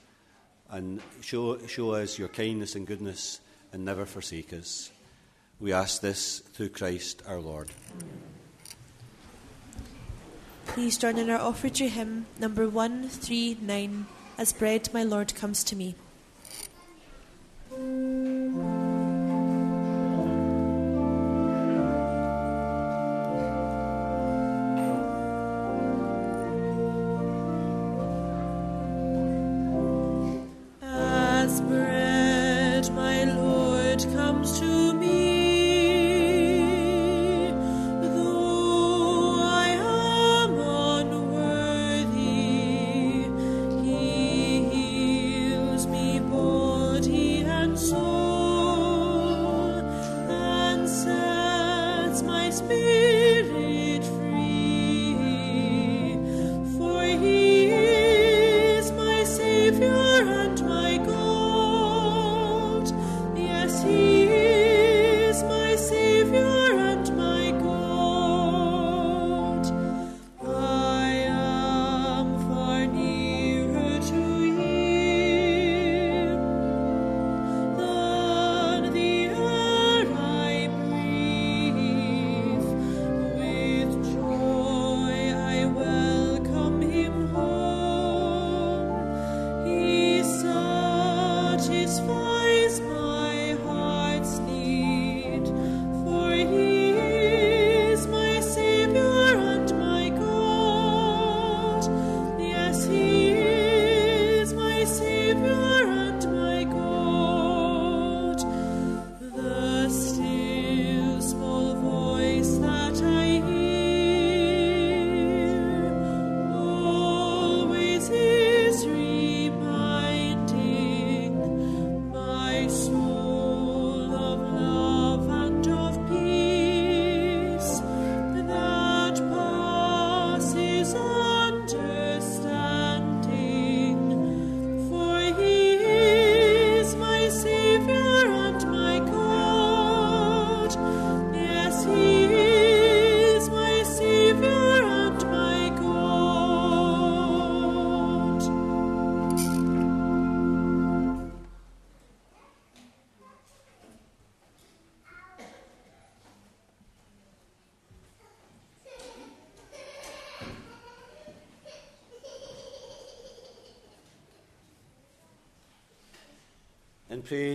and 0.70 1.00
show, 1.22 1.60
show 1.68 1.92
us 1.92 2.18
your 2.18 2.30
kindness 2.30 2.76
and 2.76 2.88
goodness, 2.88 3.40
and 3.72 3.86
never 3.86 4.06
forsake 4.06 4.52
us. 4.52 4.90
We 5.60 5.74
ask 5.74 6.02
this 6.02 6.40
through 6.40 6.70
Christ 6.70 7.22
our 7.28 7.40
Lord. 7.40 7.70
Please 10.66 10.98
join 10.98 11.18
in 11.18 11.30
our 11.30 11.40
offertory 11.40 11.90
hymn, 11.90 12.26
number 12.40 12.68
139, 12.68 14.06
As 14.38 14.54
Bread 14.54 14.90
My 14.94 15.04
Lord 15.04 15.36
Comes 15.36 15.64
to 15.66 15.76
Me. 15.76 15.96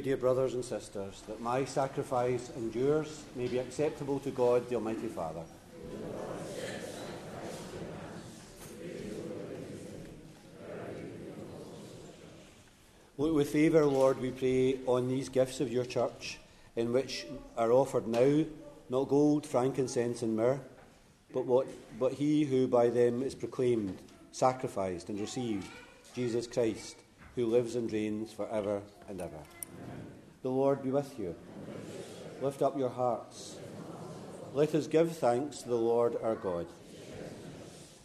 Dear 0.02 0.16
brothers 0.16 0.54
and 0.54 0.64
sisters, 0.64 1.22
that 1.28 1.40
my 1.40 1.64
sacrifice 1.64 2.50
and 2.56 2.74
yours 2.74 3.22
may 3.36 3.46
be 3.46 3.58
acceptable 3.58 4.18
to 4.18 4.30
God, 4.30 4.68
the 4.68 4.74
Almighty 4.74 5.06
Father. 5.06 5.42
Look 13.16 13.34
with 13.36 13.50
favour, 13.50 13.86
Lord, 13.86 14.20
we 14.20 14.32
pray, 14.32 14.80
on 14.86 15.06
these 15.06 15.28
gifts 15.28 15.60
of 15.60 15.70
your 15.70 15.84
church, 15.84 16.40
in 16.74 16.92
which 16.92 17.24
are 17.56 17.70
offered 17.70 18.08
now 18.08 18.44
not 18.88 19.08
gold, 19.08 19.46
frankincense, 19.46 20.22
and 20.22 20.36
myrrh, 20.36 20.60
but, 21.32 21.46
what, 21.46 21.68
but 22.00 22.14
he 22.14 22.42
who 22.44 22.66
by 22.66 22.88
them 22.88 23.22
is 23.22 23.36
proclaimed, 23.36 23.96
sacrificed, 24.32 25.08
and 25.08 25.20
received, 25.20 25.68
Jesus 26.16 26.48
Christ, 26.48 26.96
who 27.36 27.46
lives 27.46 27.76
and 27.76 27.92
reigns 27.92 28.32
for 28.32 28.48
ever 28.50 28.82
and 29.08 29.20
ever. 29.20 29.38
The 30.42 30.50
Lord 30.50 30.82
be 30.82 30.90
with 30.90 31.18
you. 31.20 31.36
Lift 32.40 32.62
up 32.62 32.76
your 32.76 32.88
hearts. 32.88 33.56
Let 34.52 34.74
us 34.74 34.88
give 34.88 35.16
thanks 35.16 35.58
to 35.62 35.68
the 35.68 35.76
Lord 35.76 36.16
our 36.20 36.34
God. 36.34 36.66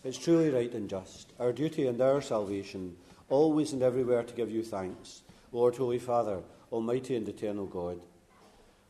It's 0.04 0.20
truly 0.20 0.52
right 0.52 0.72
and 0.72 0.88
just, 0.88 1.34
our 1.40 1.52
duty 1.52 1.88
and 1.88 2.00
our 2.00 2.22
salvation, 2.22 2.96
always 3.28 3.74
and 3.74 3.82
everywhere 3.82 4.22
to 4.22 4.36
give 4.36 4.52
you 4.52 4.62
thanks, 4.62 5.24
Lord, 5.52 5.76
Holy 5.76 5.98
Father, 5.98 6.42
Almighty 6.72 7.16
and 7.16 7.28
eternal 7.28 7.66
God. 7.66 8.02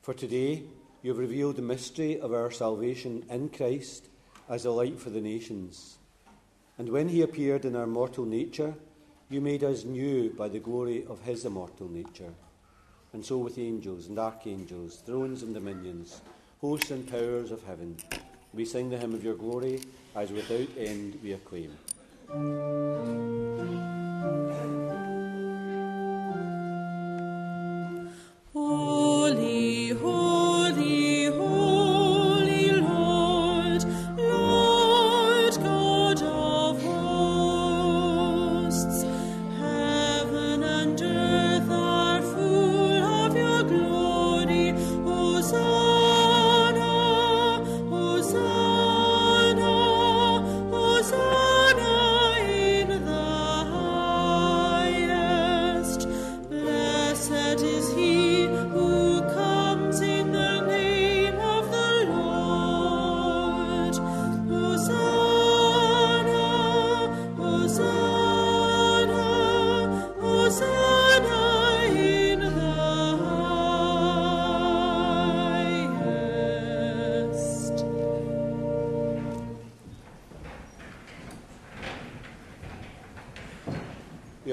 For 0.02 0.14
today, 0.14 0.64
you 1.02 1.12
have 1.12 1.18
revealed 1.18 1.56
the 1.56 1.62
mystery 1.62 2.20
of 2.20 2.34
our 2.34 2.52
salvation 2.52 3.24
in 3.30 3.48
Christ 3.48 4.10
as 4.50 4.66
a 4.66 4.72
light 4.72 5.00
for 5.00 5.10
the 5.10 5.22
nations. 5.22 5.98
And 6.78 6.90
when 6.90 7.08
he 7.08 7.22
appeared 7.22 7.64
in 7.64 7.78
our 7.78 7.88
mortal 7.88 8.26
nature, 8.26 8.76
you 9.30 9.40
made 9.40 9.64
us 9.64 9.86
new 9.86 10.32
by 10.32 10.50
the 10.50 10.60
glory 10.60 11.06
of 11.08 11.22
his 11.22 11.46
immortal 11.46 11.88
nature. 11.88 12.34
And 13.18 13.26
so 13.26 13.40
with 13.40 13.58
angels 13.58 14.10
and 14.10 14.20
archangels, 14.20 14.98
thrones 14.98 15.42
and 15.42 15.52
dominions, 15.52 16.22
hosts 16.62 16.92
and 16.92 17.10
powers 17.10 17.50
of 17.50 17.64
heaven, 17.64 17.98
we 18.54 18.64
sing 18.64 18.92
the 18.92 18.98
hymn 19.00 19.16
of 19.16 19.24
your 19.24 19.34
glory 19.34 19.82
as 20.16 20.32
without 20.32 20.68
end 20.78 21.18
we 21.24 21.34
acclaim. 21.34 21.76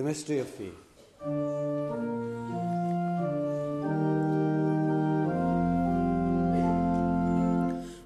The 0.00 0.06
mystery 0.06 0.38
of 0.38 0.48
faith. 0.48 0.72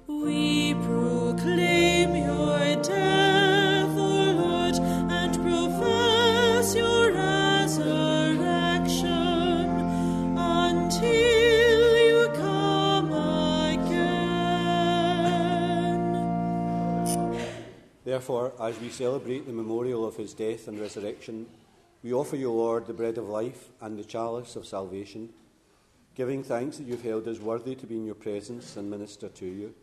We 0.05 0.73
proclaim 0.73 2.15
your 2.17 2.75
death, 2.83 3.95
O 3.97 4.33
Lord, 4.43 4.75
and 5.09 5.33
profess 5.41 6.75
your 6.75 7.13
resurrection 7.13 9.07
until 10.37 11.97
you 12.09 12.27
come 12.35 13.13
again. 13.71 14.35
Therefore, 18.03 18.51
as 18.59 18.77
we 18.81 18.89
celebrate 18.89 19.45
the 19.47 19.53
memorial 19.53 20.05
of 20.05 20.17
his 20.17 20.33
death 20.33 20.67
and 20.67 20.77
resurrection, 20.77 21.47
we 22.05 22.13
offer 22.13 22.35
you, 22.35 22.51
Lord, 22.51 22.85
the 22.85 22.93
bread 22.93 23.17
of 23.17 23.29
life 23.29 23.69
and 23.81 23.97
the 23.97 24.03
chalice 24.03 24.55
of 24.55 24.67
salvation, 24.67 25.29
giving 26.13 26.43
thanks 26.43 26.77
that 26.77 26.85
you've 26.85 27.01
held 27.01 27.27
us 27.27 27.39
worthy 27.39 27.73
to 27.73 27.87
be 27.87 27.95
in 27.95 28.05
your 28.05 28.13
presence 28.13 28.77
and 28.77 28.91
minister 28.91 29.27
to 29.27 29.45
you. 29.47 29.73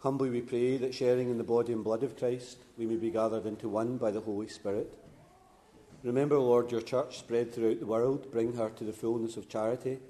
Humbly 0.00 0.28
we 0.28 0.40
pray 0.40 0.76
that 0.78 0.92
sharing 0.92 1.30
in 1.30 1.38
the 1.38 1.44
body 1.44 1.72
and 1.72 1.84
blood 1.84 2.02
of 2.02 2.18
Christ, 2.18 2.58
we 2.76 2.84
may 2.84 2.96
be 2.96 3.12
gathered 3.12 3.46
into 3.46 3.68
one 3.68 3.96
by 3.96 4.10
the 4.10 4.18
Holy 4.18 4.48
Spirit. 4.48 4.92
Remember, 6.02 6.36
Lord, 6.36 6.72
your 6.72 6.80
church 6.80 7.20
spread 7.20 7.54
throughout 7.54 7.78
the 7.78 7.86
world, 7.86 8.32
bring 8.32 8.54
her 8.54 8.70
to 8.70 8.82
the 8.82 8.92
fullness 8.92 9.36
of 9.36 9.48
charity, 9.48 10.00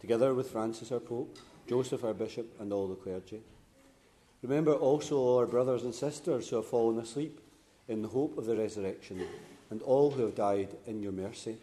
together 0.00 0.34
with 0.34 0.50
Francis 0.50 0.90
our 0.90 0.98
Pope, 0.98 1.38
Joseph 1.68 2.02
our 2.02 2.14
Bishop, 2.14 2.52
and 2.58 2.72
all 2.72 2.88
the 2.88 2.96
clergy. 2.96 3.42
Remember 4.42 4.74
also 4.74 5.38
our 5.38 5.46
brothers 5.46 5.84
and 5.84 5.94
sisters 5.94 6.48
who 6.48 6.56
have 6.56 6.66
fallen 6.66 6.98
asleep 6.98 7.40
in 7.86 8.02
the 8.02 8.08
hope 8.08 8.36
of 8.36 8.46
the 8.46 8.56
resurrection 8.56 9.24
and 9.74 9.82
all 9.82 10.12
who 10.12 10.22
have 10.22 10.36
died 10.36 10.68
in 10.86 11.02
your 11.02 11.10
mercy. 11.10 11.56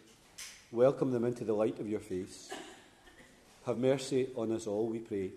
Welcome 0.69 1.11
them 1.11 1.23
into 1.23 1.45
the 1.45 1.53
light 1.53 1.79
of 1.79 1.87
your 1.87 2.01
face. 2.01 2.51
Have 3.65 3.77
mercy 3.77 4.27
on 4.35 4.51
us 4.51 4.67
all, 4.67 4.87
we 4.87 4.99
pray, 4.99 5.31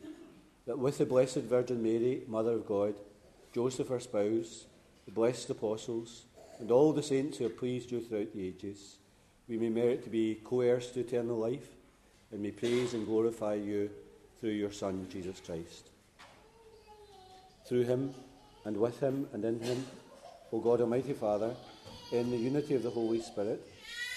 that 0.66 0.76
with 0.76 0.98
the 0.98 1.06
Blessed 1.06 1.42
Virgin 1.42 1.80
Mary, 1.80 2.22
Mother 2.26 2.54
of 2.54 2.66
God, 2.66 2.94
Joseph 3.54 3.86
her 3.86 4.00
spouse, 4.00 4.64
the 5.04 5.12
blessed 5.12 5.50
apostles, 5.50 6.24
and 6.58 6.72
all 6.72 6.92
the 6.92 7.00
saints 7.00 7.38
who 7.38 7.44
have 7.44 7.56
pleased 7.56 7.92
you 7.92 8.00
throughout 8.00 8.34
the 8.34 8.44
ages, 8.44 8.96
we 9.48 9.56
may 9.56 9.68
merit 9.68 10.02
to 10.02 10.10
be 10.10 10.40
co 10.42 10.62
heirs 10.62 10.90
to 10.90 11.00
eternal 11.00 11.38
life, 11.38 11.68
and 12.32 12.42
may 12.42 12.50
praise 12.50 12.92
and 12.92 13.06
glorify 13.06 13.54
you 13.54 13.88
through 14.40 14.50
your 14.50 14.72
Son, 14.72 15.06
Jesus 15.12 15.38
Christ. 15.46 15.90
Through 17.68 17.84
him, 17.84 18.14
and 18.64 18.76
with 18.76 18.98
him, 18.98 19.28
and 19.32 19.44
in 19.44 19.60
him, 19.60 19.86
O 20.52 20.58
God 20.58 20.80
Almighty 20.80 21.12
Father, 21.12 21.54
in 22.20 22.30
the 22.30 22.36
unity 22.36 22.74
of 22.74 22.82
the 22.82 22.90
Holy 22.90 23.20
Spirit, 23.20 23.60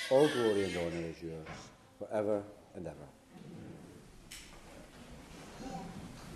all 0.10 0.28
glory 0.28 0.66
and 0.66 0.78
honour 0.78 1.08
is 1.08 1.22
yours, 1.22 1.48
forever 2.00 2.44
and 2.76 2.88
ever. 2.88 3.08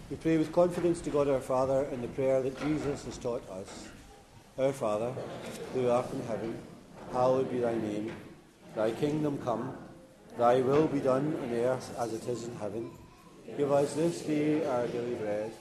We 0.10 0.18
pray 0.18 0.38
with 0.38 0.52
confidence 0.52 1.00
to 1.02 1.10
God 1.10 1.30
our 1.30 1.40
Father 1.40 1.86
in 1.94 2.02
the 2.02 2.08
prayer 2.10 2.42
that 2.42 2.60
Jesus 2.60 3.06
has 3.06 3.18
taught 3.18 3.48
us. 3.50 3.88
Our 4.58 4.74
Father, 4.74 5.14
who 5.74 5.90
art 5.90 6.12
in 6.12 6.22
heaven, 6.24 6.58
hallowed 7.14 7.50
be 7.50 7.60
thy 7.60 7.76
name. 7.76 8.12
Thy 8.76 8.92
kingdom 8.92 9.38
come, 9.38 9.76
thy 10.38 10.62
will 10.62 10.88
be 10.88 11.00
done 11.00 11.38
on 11.44 11.54
earth 11.54 11.96
as 11.98 12.14
it 12.14 12.28
is 12.28 12.48
in 12.48 12.56
heaven. 12.56 12.92
Give 13.56 13.72
us 13.72 13.94
this 13.94 14.22
day 14.22 14.66
our 14.66 14.88
daily 14.88 15.16
bread, 15.16 15.52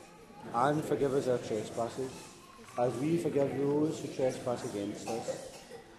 and 0.55 0.84
forgive 0.84 1.14
us 1.14 1.28
our 1.28 1.38
trespasses, 1.38 2.11
as 2.78 2.92
we 2.94 3.18
forgive 3.18 3.57
those 3.57 4.01
who 4.01 4.09
trespass 4.09 4.64
against 4.64 5.09
us. 5.09 5.49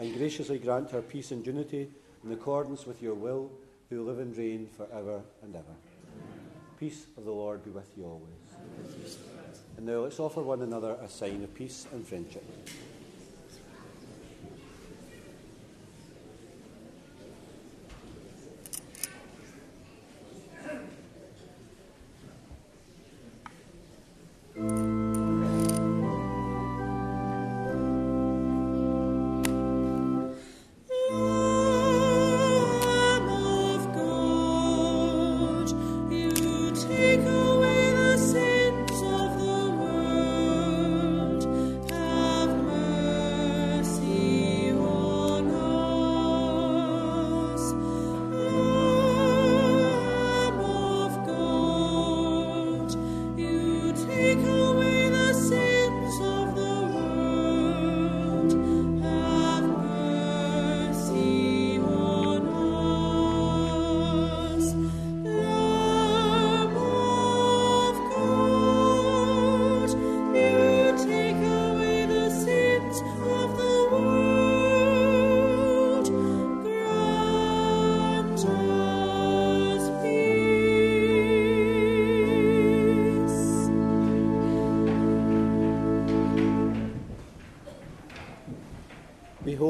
and 0.00 0.16
graciously 0.16 0.58
grant 0.58 0.90
her 0.90 1.02
peace 1.02 1.30
and 1.30 1.46
unity 1.46 1.90
in 2.24 2.32
accordance 2.32 2.86
with 2.86 3.02
your 3.02 3.14
will, 3.14 3.50
who 3.90 4.02
live 4.02 4.18
and 4.18 4.34
reign 4.36 4.66
for 4.74 4.86
ever 4.94 5.20
and 5.42 5.54
ever. 5.54 5.76
Peace 6.78 7.04
of 7.18 7.26
the 7.26 7.30
Lord 7.30 7.62
be 7.62 7.70
with 7.70 7.90
you 7.98 8.04
always. 8.04 9.18
And 9.76 9.84
now 9.84 9.98
let's 9.98 10.18
offer 10.18 10.40
one 10.40 10.62
another 10.62 10.96
a 11.02 11.08
sign 11.08 11.44
of 11.44 11.54
peace 11.54 11.86
and 11.92 12.06
friendship. 12.06 12.44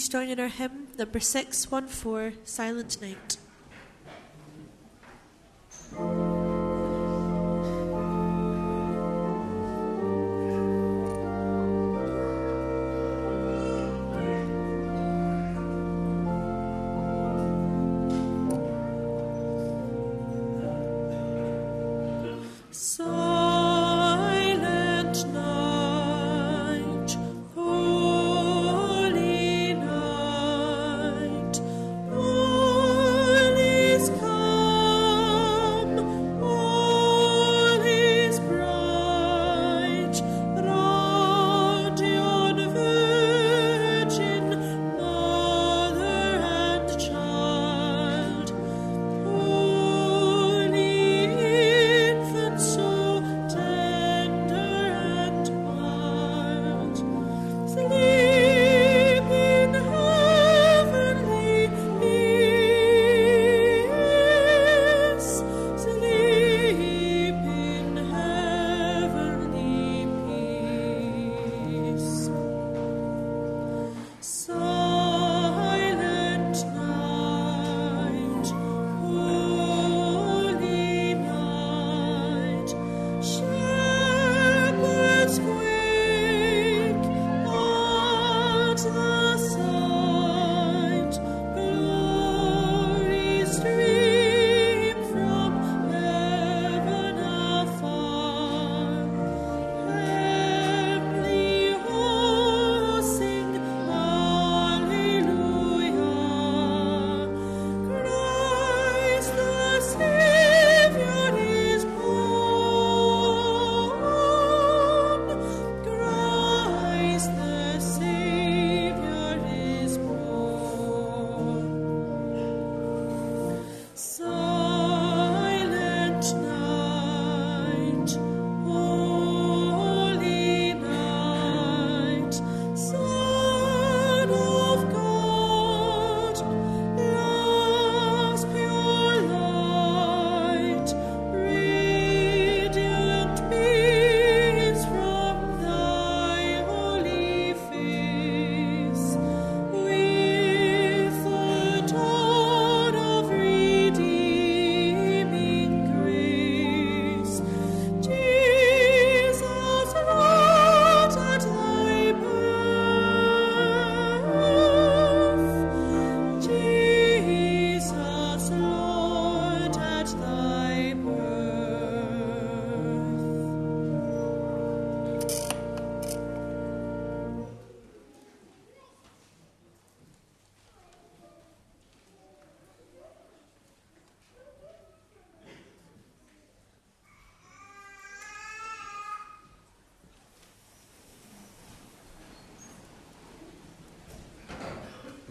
Please 0.00 0.08
join 0.08 0.30
in 0.30 0.40
our 0.40 0.48
hymn 0.48 0.86
number 0.96 1.20
614, 1.20 2.38
Silent 2.46 3.02
Night. 3.02 3.36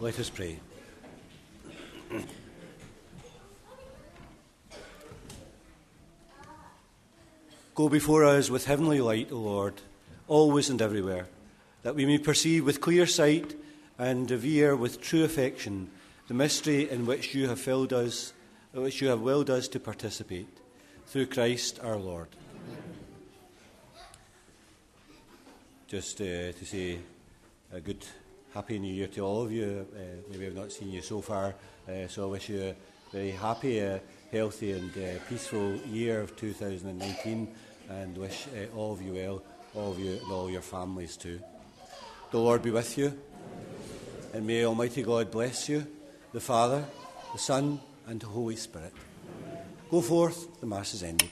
Let 0.00 0.18
us 0.18 0.30
pray. 0.30 0.58
Go 7.74 7.90
before 7.90 8.24
us 8.24 8.48
with 8.48 8.64
heavenly 8.64 9.02
light, 9.02 9.30
O 9.30 9.36
Lord, 9.36 9.74
always 10.26 10.70
and 10.70 10.80
everywhere, 10.80 11.26
that 11.82 11.94
we 11.94 12.06
may 12.06 12.16
perceive 12.16 12.64
with 12.64 12.80
clear 12.80 13.06
sight 13.06 13.54
and 13.98 14.30
revere 14.30 14.74
with 14.74 15.02
true 15.02 15.22
affection 15.22 15.90
the 16.28 16.34
mystery 16.34 16.88
in 16.90 17.04
which 17.04 17.34
you 17.34 17.48
have 17.48 17.60
filled 17.60 17.92
us, 17.92 18.32
in 18.72 18.80
which 18.80 19.02
you 19.02 19.08
have 19.08 19.20
willed 19.20 19.50
us 19.50 19.68
to 19.68 19.78
participate, 19.78 20.48
through 21.08 21.26
Christ 21.26 21.78
our 21.82 21.96
Lord. 21.96 22.28
Just 25.88 26.22
uh, 26.22 26.52
to 26.52 26.64
say 26.64 27.00
a 27.70 27.80
good 27.80 28.02
happy 28.52 28.78
new 28.78 28.92
year 28.92 29.06
to 29.06 29.20
all 29.20 29.42
of 29.42 29.52
you. 29.52 29.86
Uh, 29.94 30.00
maybe 30.30 30.46
I've 30.46 30.54
not 30.54 30.72
seen 30.72 30.90
you 30.90 31.02
so 31.02 31.20
far, 31.20 31.54
uh, 31.88 32.08
so 32.08 32.24
I 32.24 32.26
wish 32.26 32.48
you 32.48 32.62
a 32.62 32.74
very 33.12 33.30
happy, 33.30 33.80
uh, 33.80 33.98
healthy, 34.32 34.72
and 34.72 34.90
uh, 34.96 35.20
peaceful 35.28 35.76
year 35.86 36.20
of 36.20 36.36
2019, 36.36 37.48
and 37.88 38.18
wish 38.18 38.46
uh, 38.48 38.76
all 38.76 38.92
of 38.92 39.02
you 39.02 39.14
well, 39.14 39.42
all 39.74 39.92
of 39.92 39.98
you 39.98 40.12
and 40.12 40.32
all 40.32 40.50
your 40.50 40.62
families 40.62 41.16
too. 41.16 41.40
The 42.32 42.38
Lord 42.38 42.62
be 42.62 42.70
with 42.70 42.98
you, 42.98 43.16
and 44.34 44.46
may 44.46 44.64
Almighty 44.64 45.02
God 45.02 45.30
bless 45.30 45.68
you, 45.68 45.86
the 46.32 46.40
Father, 46.40 46.84
the 47.32 47.38
Son, 47.38 47.80
and 48.06 48.20
the 48.20 48.26
Holy 48.26 48.56
Spirit. 48.56 48.92
Go 49.90 50.00
forth, 50.00 50.60
the 50.60 50.66
Mass 50.66 50.94
is 50.94 51.02
ended. 51.02 51.30